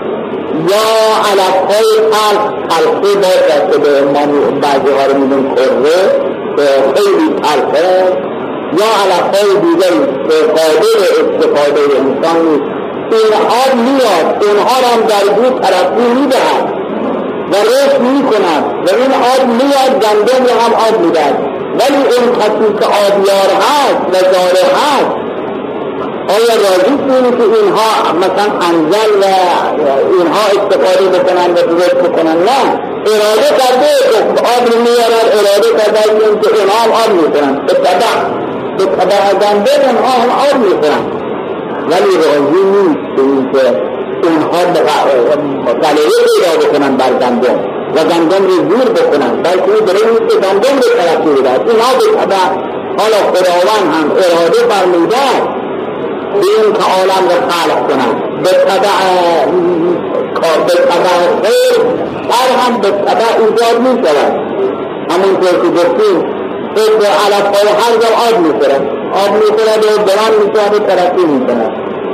یا 0.69 0.87
علفهای 1.31 1.91
حرف 2.13 2.45
حلقه 2.73 3.15
باشد 3.15 3.73
که 3.73 3.79
به 3.79 4.03
ما 4.03 4.51
بعضی 4.61 4.91
ها 4.91 5.07
رو 5.07 5.19
میدون 5.19 5.55
کره 5.55 6.29
خیلی 6.95 7.35
حلقه 7.43 8.17
یا 8.79 8.87
علفهای 9.03 9.61
دیگری 9.61 9.99
به 10.29 10.47
قادر 10.47 10.99
استفاده 11.21 11.81
انسان 11.99 12.49
نیست. 12.49 12.79
اینها 13.13 13.75
میاد 13.75 14.45
اینها 14.45 14.81
را 14.81 14.89
هم 14.95 15.01
در 15.01 15.33
بود 15.35 15.61
طرفی 15.61 16.21
می‌دهد 16.21 16.78
و 17.53 17.55
رشد 17.57 18.01
می‌کند 18.01 18.65
و 18.87 18.95
این 18.95 19.13
آب 19.13 19.47
میاد 19.47 19.93
گندم 20.05 20.47
را 20.47 20.61
هم 20.63 20.75
آب 20.75 21.01
می‌دهد. 21.01 21.37
ولی 21.79 21.97
این 21.97 22.33
کسی 22.39 22.69
که 22.81 22.87
آبیار 22.87 23.51
هست 23.65 24.01
و 24.13 24.21
جاره 24.33 24.65
هست 24.79 25.13
آیا 26.37 26.55
راضی 26.65 26.97
کنید 27.09 27.39
که 27.39 27.45
اینها 27.59 28.13
مثلا 28.23 28.47
انزل 28.69 29.13
و 29.23 29.27
اینها 30.19 30.45
استفاده 30.47 31.19
بکنن 31.19 31.51
و 31.51 31.55
درست 31.55 31.95
بکنن؟ 31.95 32.37
نه. 32.49 32.81
اراده 33.07 33.49
کرده 33.59 33.91
آب 34.57 34.73
رو 34.73 34.81
میارد 34.83 35.27
اراده 35.39 35.69
کرده 35.79 36.01
که 36.43 36.61
اینها 36.61 36.79
هم 36.85 36.93
آب 36.93 37.11
می‌کنن. 37.23 37.67
به 37.67 37.73
به 38.79 38.85
طبع 38.85 39.33
گنده 39.33 39.71
اونها 39.87 40.13
هم 40.23 40.31
آب 40.31 40.57
می‌خورن. 40.67 41.05
ولی 41.91 42.17
راضی 42.17 42.63
نیست 42.65 43.53
به 43.53 43.98
اونها 44.22 44.61
غلبه 45.83 46.09
پیدا 46.38 46.68
بکنن 46.68 46.96
بر 46.96 47.12
گندم 47.12 47.61
و 47.94 48.04
گندم 48.04 48.44
رو 48.46 48.57
زور 48.70 48.88
بکنن 48.92 49.42
بلکه 49.42 49.62
او 49.62 49.85
برای 49.87 50.02
نیست 50.11 50.37
گندم 50.37 50.76
به 50.81 50.88
ترقی 50.98 51.31
بدهد 51.40 51.70
اینها 51.70 52.26
به 52.26 52.35
حالا 52.98 53.16
خداوند 53.16 53.94
هم 53.94 54.11
اراده 54.11 54.59
فرموده 54.68 55.16
به 56.33 56.46
این 56.46 56.72
که 56.72 56.83
عالم 56.96 57.24
رو 57.28 57.50
خلق 57.50 57.88
کنن. 57.88 58.42
به 58.42 58.50
طبع 58.50 58.88
به 60.66 60.74
طبع 60.74 61.09
خیر 61.42 61.85
هر 62.31 62.48
هم 62.59 62.81
به 62.81 62.90
طبع 62.90 63.38
ایجاد 63.38 63.81
می 63.81 64.09
شود 64.09 64.33
همونطور 65.11 65.52
که 65.62 65.68
گفتیم 65.68 66.22
به 66.74 67.07
علف 67.07 67.46
های 67.57 67.68
هر 67.68 67.96
جا 68.00 68.09
آب 68.28 68.40
می‌خورد. 68.40 68.83
آب 69.12 69.33
می‌خورد 69.35 69.85
و 69.85 70.02
بلند 70.02 70.35
می‌شود 70.44 70.74
و 70.74 70.78
ترقی 70.78 71.24
می‌کند. 71.24 71.70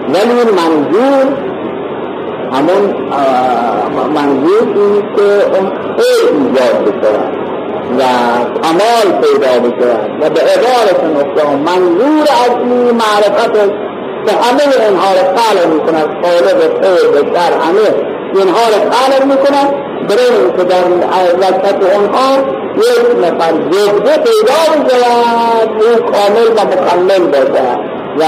ولی 0.09 0.51
منظور 0.51 1.54
همون 2.55 2.95
منظور 4.15 4.69
این 4.75 5.03
که 5.17 5.57
اون 5.57 5.73
خیر 5.97 6.25
ایجاد 6.33 6.85
بشود 6.85 7.45
و 7.99 8.03
کمال 8.63 9.21
پیدا 9.23 9.69
بشود 9.69 10.11
و 10.21 10.31
به 10.31 10.41
عبارت 10.41 11.05
نقطه 11.05 11.57
منظور 11.57 12.23
اصلی 12.23 12.93
معرفت 12.93 13.53
که 14.27 14.33
همه 14.33 14.87
اینها 14.87 15.15
را 15.15 15.37
خلق 15.37 15.73
می‌کند 15.73 16.09
خالق 16.23 16.61
خیر 16.83 17.11
بشر 17.11 17.53
همه 17.53 17.89
اینها 18.35 18.61
را 18.61 18.91
خلق 18.91 19.25
می‌کند 19.25 19.75
برای 20.09 20.43
اینکه 20.43 20.65
در 20.65 20.85
وسط 21.39 21.95
اونها 21.95 22.39
یک 22.77 23.25
نفر 23.25 23.53
جبه 23.53 24.11
پیدا 24.11 24.85
بشود 24.85 25.83
او 25.83 25.97
کامل 25.97 26.49
و 26.57 26.65
مکمل 26.67 27.27
باشد 27.27 27.79
و 28.19 28.23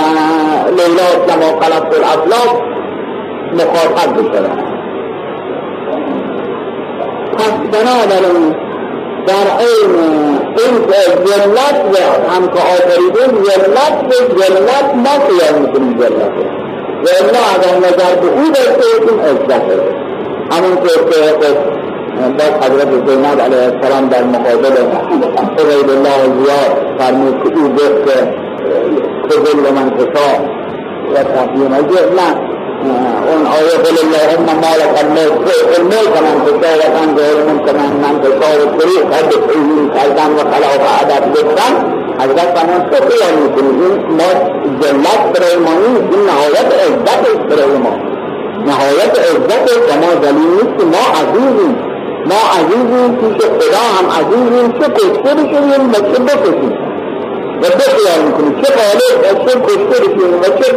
لیلا 0.70 1.26
کما 1.26 1.60
خلقت 1.60 1.94
الافلاک 1.94 2.75
مخاطب 3.56 4.12
بشود 4.18 4.76
پس 7.38 7.52
بنابراین 7.72 8.54
در 9.26 9.46
این 9.58 9.90
این 10.58 10.86
جلت 11.24 11.78
و 11.92 12.30
هم 12.32 12.46
که 12.46 12.60
آفریدون 12.60 13.42
جلت 13.42 13.94
به 14.08 14.60
ما 14.96 15.10
خیال 15.26 15.60
می‌کنیم 15.60 15.98
جلت 15.98 16.32
و 17.02 17.08
الا 17.20 17.38
اگر 17.54 17.78
نظر 17.78 18.14
به 18.20 18.26
او 18.26 18.48
داشته 18.48 19.00
باشیم 19.00 19.20
عزت 19.20 19.96
همونطور 20.50 21.10
که 21.10 21.32
باز 21.32 21.56
حضرت 22.62 23.08
زینب 23.08 23.40
علیه 23.40 23.62
السلام 23.62 24.08
در 24.08 24.24
مقابل 24.24 24.76
عبید 25.48 25.90
الله 25.90 26.20
زیاد 26.38 26.98
فرمود 26.98 27.42
که 27.42 27.58
او 27.58 27.68
گفت 27.68 28.04
که 28.04 28.34
کذل 29.28 29.74
من 29.74 29.90
کسا 29.90 30.28
و 31.14 31.22
تقییم. 31.22 31.72
اجر 31.72 32.10
نه 32.16 32.55
اون 33.28 33.46
آیه 33.56 33.76
قل 33.84 33.96
اللهم 34.04 34.48
مالک 34.64 34.94
الملک. 35.02 35.46
الملک 35.78 36.14
من 36.26 36.36
کسا 36.44 36.70
و 36.78 36.82
تنظر 36.96 37.34
من 37.46 37.58
کمان 37.66 37.92
من 38.02 38.14
کسا 38.22 38.48
و 38.60 38.64
طریق 38.78 39.02
قد 39.12 39.30
تحیین 39.48 39.90
کردن 39.94 40.30
و 40.36 40.40
خلاف 40.52 40.82
عدد 41.00 41.24
گفتن. 41.34 41.72
حضرت 42.20 42.48
فرمان 42.56 42.90
تو 42.90 42.96
خیال 43.08 43.34
می‌کنی 43.42 43.68
این 43.84 43.96
ما 44.18 44.30
جلت 44.80 45.22
برای 45.32 45.56
ما 45.56 45.72
نیست 45.82 46.06
این 46.12 46.22
نهایت 46.30 46.70
عزت 46.84 47.38
برای 47.50 47.76
ما. 47.84 47.96
نهایت 48.66 49.18
عزت 49.18 49.66
و 49.88 49.96
ما 50.02 50.10
که 50.78 50.84
ما 50.84 51.04
عزیزیم. 51.20 51.76
ما 52.30 52.40
عزیزیم 52.58 53.16
پیش 53.16 53.42
خدا 53.46 53.84
هم 53.96 54.06
عزیزیم 54.18 54.72
چه 54.72 54.88
کشته 54.92 55.34
بشویم 55.34 55.90
و 55.90 55.94
چه 55.94 56.22
بکشیم. 56.22 56.78
و 57.62 57.64
دو 57.68 57.86
خیال 57.96 58.20
می‌کنی 58.26 58.62
چه 58.62 58.72
غالب 58.78 59.48
چه 59.48 59.60
کشته 59.60 60.00
بشیم 60.02 60.34
و 60.40 60.44
چه 60.44 60.72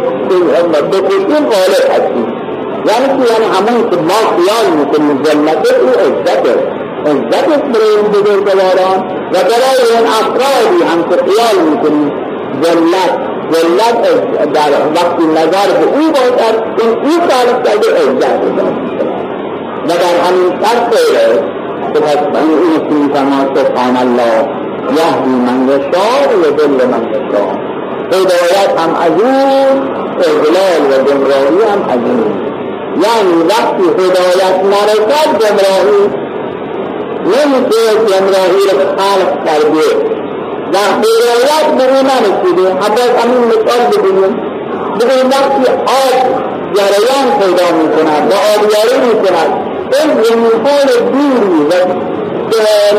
بکشیم 0.92 1.44
غالب 1.52 1.84
هستیم. 1.90 2.29
یعنی 2.88 3.06
که 3.06 3.32
یعنی 3.32 3.46
همون 3.56 3.90
که 3.90 3.96
ما 3.96 4.20
خیال 4.36 4.66
می‌کنیم 4.78 5.22
ذلت 5.24 5.74
او 5.82 5.88
عزته 5.88 6.54
عزت 7.06 7.46
برای 7.48 7.96
این 7.96 8.06
بزرگواران 8.12 8.98
و 9.32 9.36
برای 9.50 9.80
این 9.96 10.06
افرادی 10.06 10.82
هم 10.90 11.02
که 11.02 11.16
خیال 11.16 11.68
می‌کنیم 11.70 12.12
ذلت 12.62 13.30
ذلت 13.52 14.02
در 14.52 14.70
وقتی 14.94 15.26
نظر 15.26 15.68
به 15.80 15.86
او 15.86 16.12
باشد 16.12 16.56
این 16.80 16.90
او 16.90 17.26
تعریف 17.28 17.58
کرده 17.64 17.88
عزت 17.96 18.44
و 19.84 19.88
در 19.88 20.16
همین 20.26 20.60
سر 20.62 20.90
خیره 20.90 21.42
که 21.94 22.00
پس 22.00 22.16
این 22.16 22.58
این 22.90 23.02
میفرما 23.02 23.54
سبحان 23.54 23.96
الله 23.96 24.48
یهدی 24.96 25.30
من 25.30 25.68
یشاء 25.68 26.38
و 26.42 26.50
دل 26.56 26.86
من 26.86 27.04
یشاء. 27.08 27.70
هدایت 28.12 28.80
هم 28.80 28.94
از 28.94 29.22
اون 29.22 30.00
اغلال 30.18 30.82
و 30.90 31.04
گمراهی 31.04 31.62
هم 31.72 31.82
از 31.88 31.98
اون 32.10 32.49
یعنی 33.04 33.42
وقتی 33.42 33.84
هدایت 33.98 34.56
نرسد 34.64 35.28
گمراهی 35.40 36.02
نمیشه 37.24 37.94
گمراهی 38.08 38.62
رو 38.70 38.78
خلق 38.96 39.44
کرده 39.46 39.86
و 40.72 40.76
هدایت 40.78 41.66
به 41.78 41.84
اون 41.84 42.06
نرسیده 42.06 42.74
حتی 42.74 43.02
همین 43.18 43.44
مثال 43.44 43.86
ببینیم. 43.92 44.50
ببین 45.00 45.26
وقتی 45.26 45.72
آب 45.72 46.50
جریان 46.74 47.38
پیدا 47.38 47.76
می 47.76 47.88
کند 47.96 48.32
و 48.32 48.34
آبیاری 48.52 49.08
می 49.08 49.14
کند 49.14 49.50
این 49.92 50.22
زمینهای 50.22 50.86
دوری 50.86 51.64
و 51.64 51.92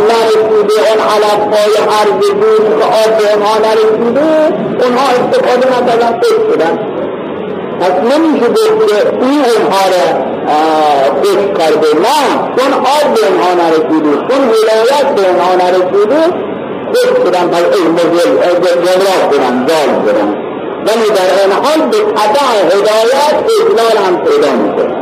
نرسیده 0.09 0.77
اون 0.89 0.99
علف 1.13 1.41
های 1.53 1.73
عرض 1.97 2.29
دور 2.31 2.79
که 2.79 2.85
آب 2.85 3.17
به 3.17 3.33
اونها 3.33 3.57
نرسیده 3.57 4.27
اونها 4.85 5.05
استفاده 5.07 5.81
نکردن 5.81 6.19
فکر 6.19 6.53
شدن. 6.53 7.00
پس 7.81 7.91
نمیشه 7.91 8.47
گفت 8.47 8.87
که 8.87 9.25
این 9.25 9.41
اونها 9.51 9.83
را 9.93 10.05
خوش 11.21 11.41
کرده. 11.57 11.87
نه 12.05 12.19
چون 12.57 12.73
آب 12.73 13.13
به 13.13 13.27
اونها 13.27 13.53
نرسیده 13.53 14.13
چون 14.27 14.41
ولایت 14.49 15.15
به 15.15 15.29
اونها 15.29 15.55
نرسیده 15.55 16.21
خوش 16.87 17.25
شدن 17.25 17.47
پس 17.47 17.63
علم 17.63 17.95
گمراه 18.75 19.21
شدن 19.31 19.65
جال 19.65 19.89
شدن. 20.05 20.35
ولی 20.85 21.09
در 21.09 21.29
این 21.41 21.51
حال 21.51 21.89
به 21.89 21.97
قطع 21.97 22.45
هدایت 22.65 23.35
اجلال 23.59 23.97
هم 24.05 24.17
پیدا 24.23 24.51
می‌کنه. 24.51 24.95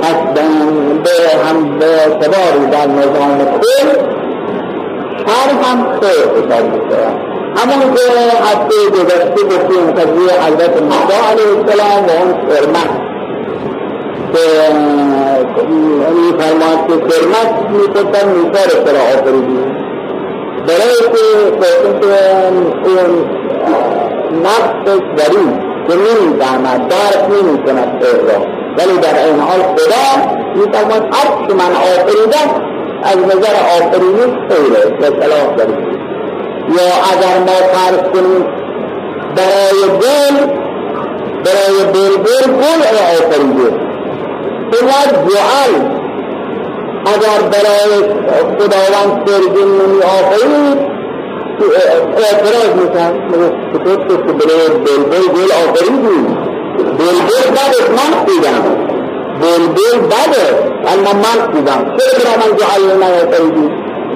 پس 0.00 0.16
به 0.34 0.40
هم 1.48 1.78
به 1.78 1.86
اعتباری 1.86 2.66
در 2.70 2.86
نظام 2.86 3.38
کل 3.38 3.88
شر 5.26 5.50
هم 5.64 6.00
خیر 6.00 6.28
حساب 6.28 6.64
می‌کنه. 6.64 7.33
همون 7.56 7.94
که 7.94 8.02
هفته 8.44 8.76
گذشته 8.90 9.42
گفتیم 9.44 9.90
قضیه 9.90 10.42
حضرت 10.46 10.82
موسی 10.82 11.16
علیه 11.30 11.50
السلام 11.58 12.04
و 12.06 12.10
اون 12.10 12.30
خرمت 12.50 12.90
که 14.32 14.44
میفرماد 16.14 16.78
که 16.88 16.94
خرمت 17.08 17.70
می‌گفتن 17.70 18.28
موسی 18.28 18.62
رو 18.64 18.84
چرا 18.84 19.02
آفریدی. 19.14 19.64
برای 20.66 21.00
که 21.12 21.24
گفتیم 21.60 22.00
که 22.00 22.90
اون 22.90 23.30
نفسش 24.44 25.02
دری 25.16 25.46
که 25.88 25.94
نمی‌فهمد 25.94 26.88
درک 26.88 27.30
نمی‌کند 27.30 28.02
خیر 28.04 28.20
را. 28.20 28.46
ولی 28.78 28.98
در 28.98 29.24
این 29.24 29.40
حال 29.40 29.60
خدا 29.62 30.06
میفرماد 30.54 31.14
هر 31.14 31.46
که 31.48 31.54
من 31.54 31.72
آفریدم 31.72 32.48
از 33.02 33.16
نظر 33.16 33.54
آفرینش 33.76 34.32
خیره. 34.50 34.96
و 35.00 35.22
صلاح 35.22 35.56
دارید 35.56 35.93
یا 36.68 36.88
اگر 37.12 37.38
ما 37.38 37.58
فرض 37.72 38.02
کنیم 38.12 38.44
برای 39.36 39.98
گل 40.00 40.46
برای 41.44 41.84
بلبل 41.92 42.52
گل 42.52 42.82
آفریده. 43.14 43.84
اینقدر 44.72 45.16
جعل 45.28 45.74
اگر 47.06 47.48
برای 47.52 47.92
خداوند 48.58 49.28
سرگین 49.28 49.68
نمی 49.68 50.02
آفرید 50.02 50.94
اعتراض 52.16 52.70
میکن 52.76 53.28
چطور 53.72 54.26
که 54.26 54.32
برای 54.32 54.68
بلبل 54.68 55.26
گل 55.34 55.52
آفریدی. 55.52 56.36
بلبل 56.78 57.50
بدش 57.50 57.88
من 57.90 58.24
دیدم 58.24 58.62
بلبل 59.40 60.06
بده 60.06 60.46
اما 60.86 61.12
من 61.12 61.52
دیدم 61.52 61.96
چرا 61.96 62.24
برای 62.24 62.36
من 62.36 62.56
جعل 62.56 62.82
نمی 62.82 63.70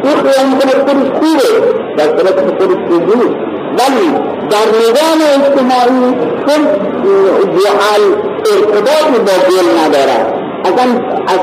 این 0.05 0.17
خیال 0.23 0.47
می‌کنه 0.47 0.73
خودش 0.85 1.11
خوبه 1.19 1.51
در 1.97 2.05
صورت 2.05 2.41
خودش 2.41 2.77
خوب 2.89 3.17
نیست 3.17 3.37
ولی 3.79 4.09
در 4.51 4.67
نظام 4.83 5.21
اجتماعی 5.35 6.15
چون 6.47 6.65
جعل 7.59 8.03
ارتباطی 8.53 9.19
با 9.27 9.37
گل 9.49 9.69
ندارد 9.85 10.35
اصلا 10.65 10.85
از 11.27 11.41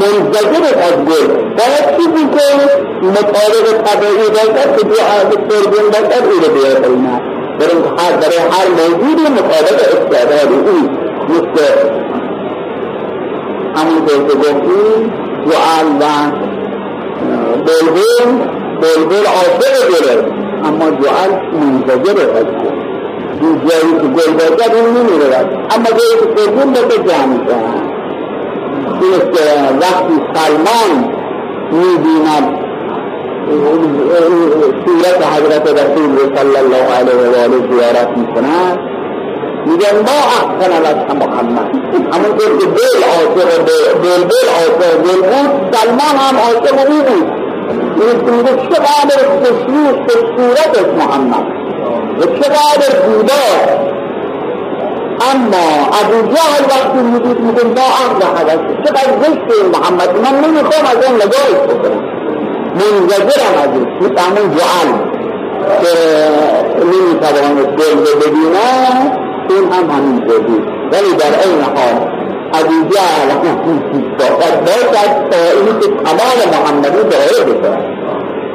منزجر 0.00 0.64
از 0.78 0.96
گل 1.04 1.26
باید 1.58 1.96
چیزی 1.96 2.24
که 2.34 2.46
مطابق 3.06 3.82
طبعی 3.84 4.28
باشد 4.28 4.76
که 4.76 4.84
جعل 4.84 5.30
سرگل 5.48 5.88
باشد 5.88 6.24
او 6.24 6.40
رو 6.40 6.54
بیافرینه 6.54 7.20
برای 7.58 8.38
هر 8.50 8.68
موجودی 8.68 9.22
مطابق 9.22 9.80
استعداد 9.92 10.52
او. 10.52 11.06
مثل 11.28 11.64
همون 13.76 14.06
که 14.06 14.34
گفتیم 14.34 15.12
جعل 15.46 15.86
و 16.00 16.04
بلبل 17.64 18.30
بلبل 18.80 19.26
عاشق 19.26 19.74
گله 19.88 20.24
اما 20.64 20.90
جعل 20.90 21.30
منتظر 21.52 22.20
از 22.38 22.46
این 23.40 23.60
جایی 23.68 23.92
که 24.00 24.06
گل 24.06 24.32
باشد 24.32 24.74
این 24.74 24.86
نمی‌رود. 24.86 25.46
اما 25.70 25.88
جایی 25.98 26.16
که 26.20 26.26
سرگون 26.36 26.72
باشه 26.72 26.98
جمع 26.98 27.38
این 29.02 29.20
که 29.20 29.44
وقتی 29.80 30.16
سلمان 30.34 31.14
می‌بیند 31.72 32.66
سیرت 34.86 35.26
حضرت 35.26 35.66
رسول 35.66 36.36
صلی 36.36 36.56
الله 36.56 36.84
علیه 36.98 37.14
و 37.14 37.44
آله 37.44 37.58
زیارت 37.70 38.08
می‌کند 38.16 38.78
میگن 39.66 39.96
ما 40.06 40.18
احسن 40.36 40.72
لك 40.82 41.10
محمد. 41.10 41.68
همون 42.12 42.38
که 42.38 42.66
دل 42.66 43.02
عاشق 43.12 43.64
بلبل 44.02 44.46
عاشق 44.56 45.02
دل 45.02 45.20
بود 45.20 45.74
سلمان 45.74 46.16
هم 46.16 46.36
عاشق 46.36 46.90
او 46.90 46.96
بود. 47.02 47.45
میگه 48.30 48.56
چقدر 48.56 49.18
خوشنود 49.28 50.06
به 50.06 50.12
صورتش 50.36 50.88
محمد. 50.98 51.46
و 52.18 52.22
چقدر 52.26 52.90
زیبا 53.06 53.46
اما 55.32 55.66
ابو 56.00 56.34
جهل 56.34 56.64
وقتی 56.70 56.98
می‌دید 56.98 57.40
میگه 57.40 57.64
ما 57.64 57.86
عقل 58.04 58.38
حدث. 58.38 58.58
چقدر 58.84 59.12
زشت 59.20 59.64
محمد؟ 59.74 60.10
من 60.18 60.40
نمی‌خوام 60.40 60.86
از 60.86 61.04
اون 61.04 61.14
نگاهش 61.14 61.62
بکنم 61.68 62.16
منزجرم 62.74 63.54
از 63.62 63.70
این 63.74 64.18
همون 64.18 64.56
جعل 64.56 64.90
که 65.82 65.92
نمی‌توانست 66.84 67.76
دل 67.76 67.94
ببینه 68.20 68.66
این 69.50 69.72
هم 69.72 69.90
همین 69.90 70.22
ولی 70.92 71.12
در 71.12 71.32
این 71.44 71.60
حال 71.62 72.25
ابو 72.54 72.94
جهل 72.94 73.30
باید 74.18 74.60
باشد 74.60 75.30
تا 75.30 75.38
اینی 75.56 75.80
که 75.80 75.88
کمال 75.88 76.38
محمدی 76.52 76.98
ظاهر 77.10 77.44
بکنه. 77.44 77.96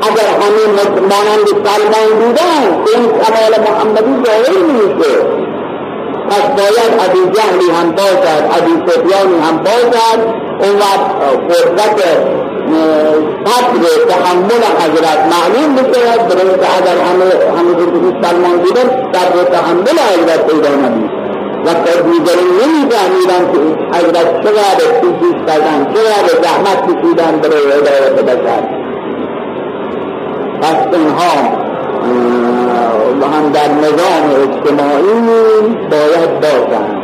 اگر 0.02 0.28
همین 0.42 0.72
مانند 1.10 1.48
سلمان 1.66 2.20
بودن 2.20 2.62
این 2.94 3.08
کمال 3.08 3.54
محمدی 3.68 4.14
ظاهر 4.26 4.64
میشه. 4.64 5.16
پس 6.30 6.42
باید 6.58 6.92
ابو 7.06 7.32
جهلی 7.32 7.72
هم 7.72 7.92
باشد 7.92 8.44
ابو 8.58 8.92
هم 9.44 9.58
باشد. 9.58 10.20
اون 10.62 10.76
وقت 10.76 11.12
قدرت 11.50 12.02
صبر 13.46 14.06
تحمل 14.10 14.64
حضرت 14.80 15.20
معلوم 15.34 15.76
برای 15.76 16.60
که 16.60 16.68
اگر 16.78 16.98
همه 16.98 17.26
همه 17.58 17.74
سلمان 18.22 18.58
بودن 18.58 18.90
صبر 19.14 19.44
تحمل 19.44 20.00
حضرت 20.00 20.48
پیدا 20.48 20.70
نمید 20.70 21.21
و 21.66 21.74
دیگران 21.74 22.48
نمیفهمیدن 22.62 23.52
که 23.52 23.60
حضرت 23.98 24.44
چقدر 24.44 25.00
کوشش 25.02 25.46
کردن 25.48 25.94
چقدر 25.94 26.42
زحمت 26.44 26.82
کشیدن 26.84 27.40
برای 27.42 27.64
هدایت 27.64 28.22
بشر. 28.26 28.64
پس 30.62 30.98
اینها 30.98 31.72
هم 33.34 33.52
در 33.52 33.72
نظام 33.72 34.26
اجتماعی 34.44 35.14
باید 35.92 36.40
باشند 36.40 37.02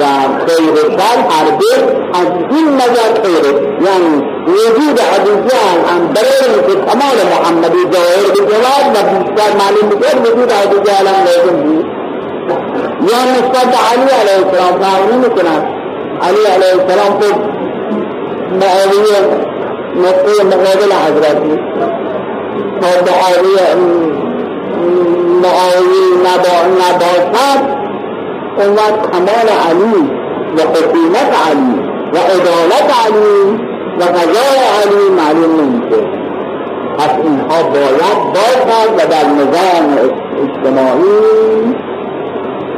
و 0.00 0.04
خیر 0.46 0.70
و 0.70 0.90
شر 0.90 1.18
هر 1.30 1.46
از 2.14 2.26
این 2.50 2.74
نظر 2.74 3.22
خیره 3.22 3.52
یعنی 3.86 4.22
وجود 4.46 5.00
ابوجهل 5.16 5.80
هم 5.88 6.08
برای 6.08 6.54
اینکه 6.54 6.90
کمال 6.90 7.18
محمدی 7.32 7.82
ظاهر 7.92 8.30
بشود 8.30 8.86
و 8.94 9.18
بیشتر 9.18 9.56
معلوم 9.56 10.00
بشد 10.00 10.20
وجود 10.20 10.52
ابوجهل 10.64 11.06
هم 11.06 11.24
لازم 11.24 11.62
بود 11.62 11.97
यह 13.10 13.30
علي 13.90 14.12
عليه 14.20 14.38
السلام. 14.44 14.74
का 14.80 14.90
مثلا 15.18 15.56
علي 16.22 16.44
عليه 16.54 16.72
السلام 16.80 17.12
को 17.20 17.28
معاوية 18.60 19.20
مكية 19.96 20.42
مقابلة 20.44 20.94
حضرتي. 21.04 21.54
فمعاوية 22.80 23.68
معاوية 25.42 26.14
نبوسات 26.80 27.62
وما 28.58 28.90
كمال 28.90 29.48
علي 29.68 29.94
وحكومة 30.56 31.30
علي 31.46 31.88
وإضالة 32.14 32.90
علي 33.04 33.58
وقضاء 34.00 34.58
علي 34.78 35.10
معلوم 35.16 35.56
منك 35.58 36.18
پس 36.98 37.10
اینها 37.22 37.62
باید 37.62 38.18
باشد 38.34 38.94
و 38.94 39.06
در 39.10 39.26
نظام 39.26 39.98
اجتماعی 40.42 41.18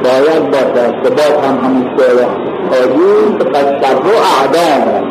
باید 0.04 0.50
باشد 0.50 1.02
که 1.02 1.10
باز 1.10 1.44
هم 1.44 1.64
همین 1.64 1.90
شعر 1.98 2.26
حاجی 2.70 3.38
که 3.38 3.44
رو 4.04 4.16
اعدام 4.40 5.10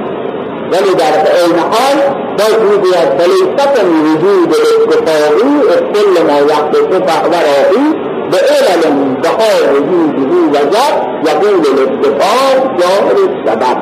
ولی 0.72 0.96
در 0.96 1.14
این 1.44 1.60
حال 1.60 1.98
باز 2.38 2.64
می‌گوید 2.72 3.10
فلیست 3.18 3.84
وجود 3.84 4.56
اتفاقی 4.82 5.52
کل 5.94 6.24
ما 6.28 6.40
یحدث 6.40 7.08
فهو 7.08 7.32
راهی 7.32 7.94
به 8.32 8.38
علل 8.38 8.82
بها 9.22 9.72
وجوده 9.74 10.60
وجب 10.60 10.94
یقول 11.26 11.66
الاتفاق 11.72 12.80
جاهر 12.80 13.18
السبب. 13.30 13.78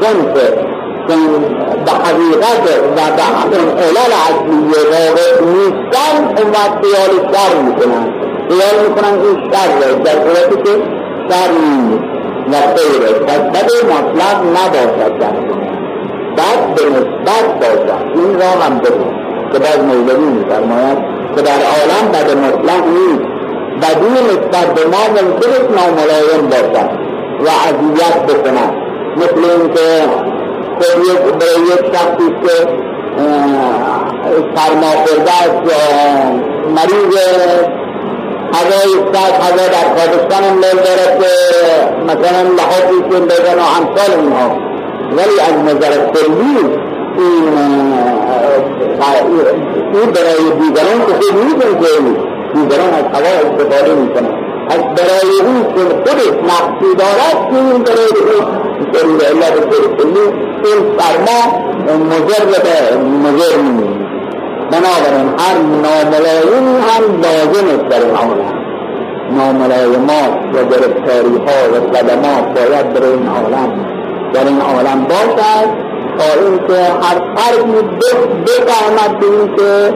چون 0.00 0.34
که 0.34 0.64
به 1.84 1.92
حقیقت 1.92 2.60
و 2.96 3.16
به 3.16 3.22
همین 3.22 3.68
علل 3.78 4.12
اصلیه 4.26 4.84
واقع 4.90 5.44
نیستن 5.44 6.42
اون 6.42 6.50
وقت 6.50 6.84
خیال 6.84 7.32
شر 7.32 7.62
می‌کنن. 7.62 8.23
خیال 8.48 8.88
می‌کنن 8.88 9.14
این 9.24 9.52
شر 9.52 9.68
در 10.04 10.12
صورتی 10.12 10.62
که 10.64 10.72
شر 11.28 11.50
نیست 11.50 12.14
و 12.50 12.54
خیره 12.76 13.12
پس 13.12 13.38
بد 13.38 13.70
مطلق 13.92 14.38
نباشد 14.56 15.18
در 15.18 15.36
بد 16.36 16.74
به 16.74 16.82
نسبت 16.90 17.46
باشد 17.60 18.04
این 18.14 18.40
را 18.40 18.46
هم 18.46 18.78
بگو 18.78 19.04
که 19.52 19.58
باز 19.58 19.78
مولوی 19.78 20.26
میفرماید 20.26 20.98
که 21.36 21.42
در 21.42 21.60
عالم 21.74 22.12
بد 22.12 22.36
مطلق 22.36 22.86
نیست 22.86 23.34
بدی 23.82 24.24
نسبت 24.24 24.74
به 24.74 24.84
ما 24.84 25.02
ممکن 25.08 25.74
ناملایم 25.74 26.48
باشد 26.50 26.90
و 27.40 27.48
اذیت 27.48 28.22
بکند 28.26 28.74
مثل 29.16 29.50
اینکه 29.50 30.08
خب 30.80 31.38
برای 31.38 31.62
یک 31.66 31.94
شخصی 31.94 32.28
که 32.42 32.84
سرما 34.54 34.90
خورده 35.06 35.30
است 35.30 35.74
مریض 36.74 37.14
هوای 38.54 38.92
سرد 39.12 39.34
هوا 39.44 39.66
در 39.76 39.88
پاکستان 39.96 40.44
هم 40.44 40.54
میل 40.54 40.78
دارد 40.86 41.20
که 41.20 41.30
مثلا 42.04 42.42
لحاظی 42.58 42.98
که 43.10 43.20
بگن 43.20 43.58
و 43.58 43.64
امثال 43.78 44.20
اینها 44.20 44.56
ولی 45.16 45.40
از 45.40 45.74
نظر 45.74 46.06
کلی 46.12 46.58
این 47.18 47.48
این 49.94 50.10
برای 50.10 50.44
دیگران 50.60 50.98
که 51.06 51.12
خود 51.12 51.34
نیستن 51.44 51.80
که 51.80 51.90
دیگران 52.54 52.94
از 52.94 53.04
هوا 53.14 53.32
استفاده 53.44 53.94
می‌کنن. 53.94 54.44
از 54.70 54.80
برای 54.80 55.40
او 55.46 55.74
که 55.74 55.94
خودش 55.94 56.32
نقصی 56.50 56.94
دارد 56.98 57.50
که 57.50 57.56
این 57.56 57.82
برای 57.82 58.08
او 59.04 59.16
به 59.18 59.24
علت 59.26 59.60
کلی 59.70 60.20
این 60.64 60.98
فرما 60.98 61.40
مجر 62.04 62.44
به 62.44 62.96
نیست 63.62 63.93
بنابراین 64.74 65.28
هر 65.38 65.58
ناملایمی 65.58 66.76
هم 66.80 67.20
لازم 67.22 67.66
است 67.66 67.88
در 67.90 68.06
این 68.06 68.16
عالم. 68.16 68.64
ناملایمات 69.30 70.34
و 70.54 70.64
گرفتاری 70.64 71.36
ها 71.46 71.70
و 71.72 71.96
صدمات 71.96 72.60
باید 72.60 72.92
در 72.92 73.02
این 73.02 73.28
عالم 73.28 73.86
در 74.32 74.44
این 74.44 74.60
عالم 74.60 75.04
باشد 75.04 75.68
تا 76.18 76.40
اینکه 76.40 76.82
هر 76.82 77.34
فردی 77.36 77.72
بفهمد 78.46 79.20
به 79.20 79.26
اینکه 79.26 79.94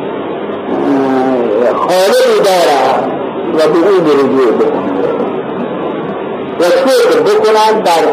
خالقی 1.76 2.40
دارد 2.44 3.12
و 3.54 3.72
به 3.72 3.78
او 3.78 4.04
رجوع 4.04 4.52
بکند 4.52 5.04
و 6.60 6.64
شکر 6.64 7.20
بکنند 7.20 7.82
در 7.82 8.04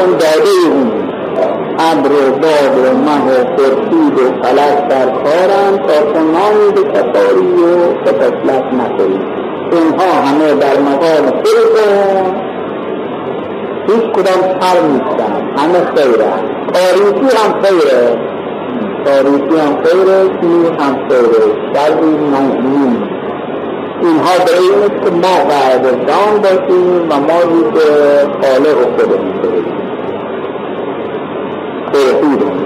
اون 0.00 0.10
داده 0.10 0.50
اون 0.72 1.01
ابر 1.78 2.12
و 2.12 2.30
باد 2.30 2.78
و 2.78 2.98
مه 2.98 3.24
و 3.26 3.56
خورشید 3.56 4.18
و 4.18 4.42
فلک 4.42 4.88
در 4.88 5.06
کارند 5.06 5.86
تا 5.86 6.12
چنانی 6.12 6.72
به 6.74 6.82
کفاری 6.82 7.64
و 7.64 8.04
تفصلت 8.04 8.64
نکنی 8.64 9.20
اینها 9.72 10.12
همه 10.26 10.54
در 10.54 10.78
مقام 10.80 11.26
خودتون 11.26 12.42
هیچ 13.86 14.02
کدام 14.12 14.60
سر 14.60 14.80
نیستن 14.80 15.48
همه 15.56 15.80
خیره. 15.94 16.32
تاریخی 16.72 17.36
هم 17.36 17.62
خیره. 17.62 18.18
تاریخی 19.04 19.60
هم 19.60 19.82
خیره. 19.82 20.22
سیر 20.40 20.72
هم 20.80 21.08
خیره. 21.08 21.42
شرعی 21.74 22.06
نیست 22.06 23.12
اینها 24.02 24.44
به 24.44 24.52
این 24.60 25.00
که 25.04 25.10
ما 25.10 25.36
قاعد 25.50 25.84
جان 26.08 26.40
باشیم 26.42 27.08
و 27.10 27.20
ما 27.20 27.40
که 27.74 27.86
خالق 28.42 28.78
خودمون 28.96 29.32
خیر 31.92 32.12
خوبه. 32.12 32.61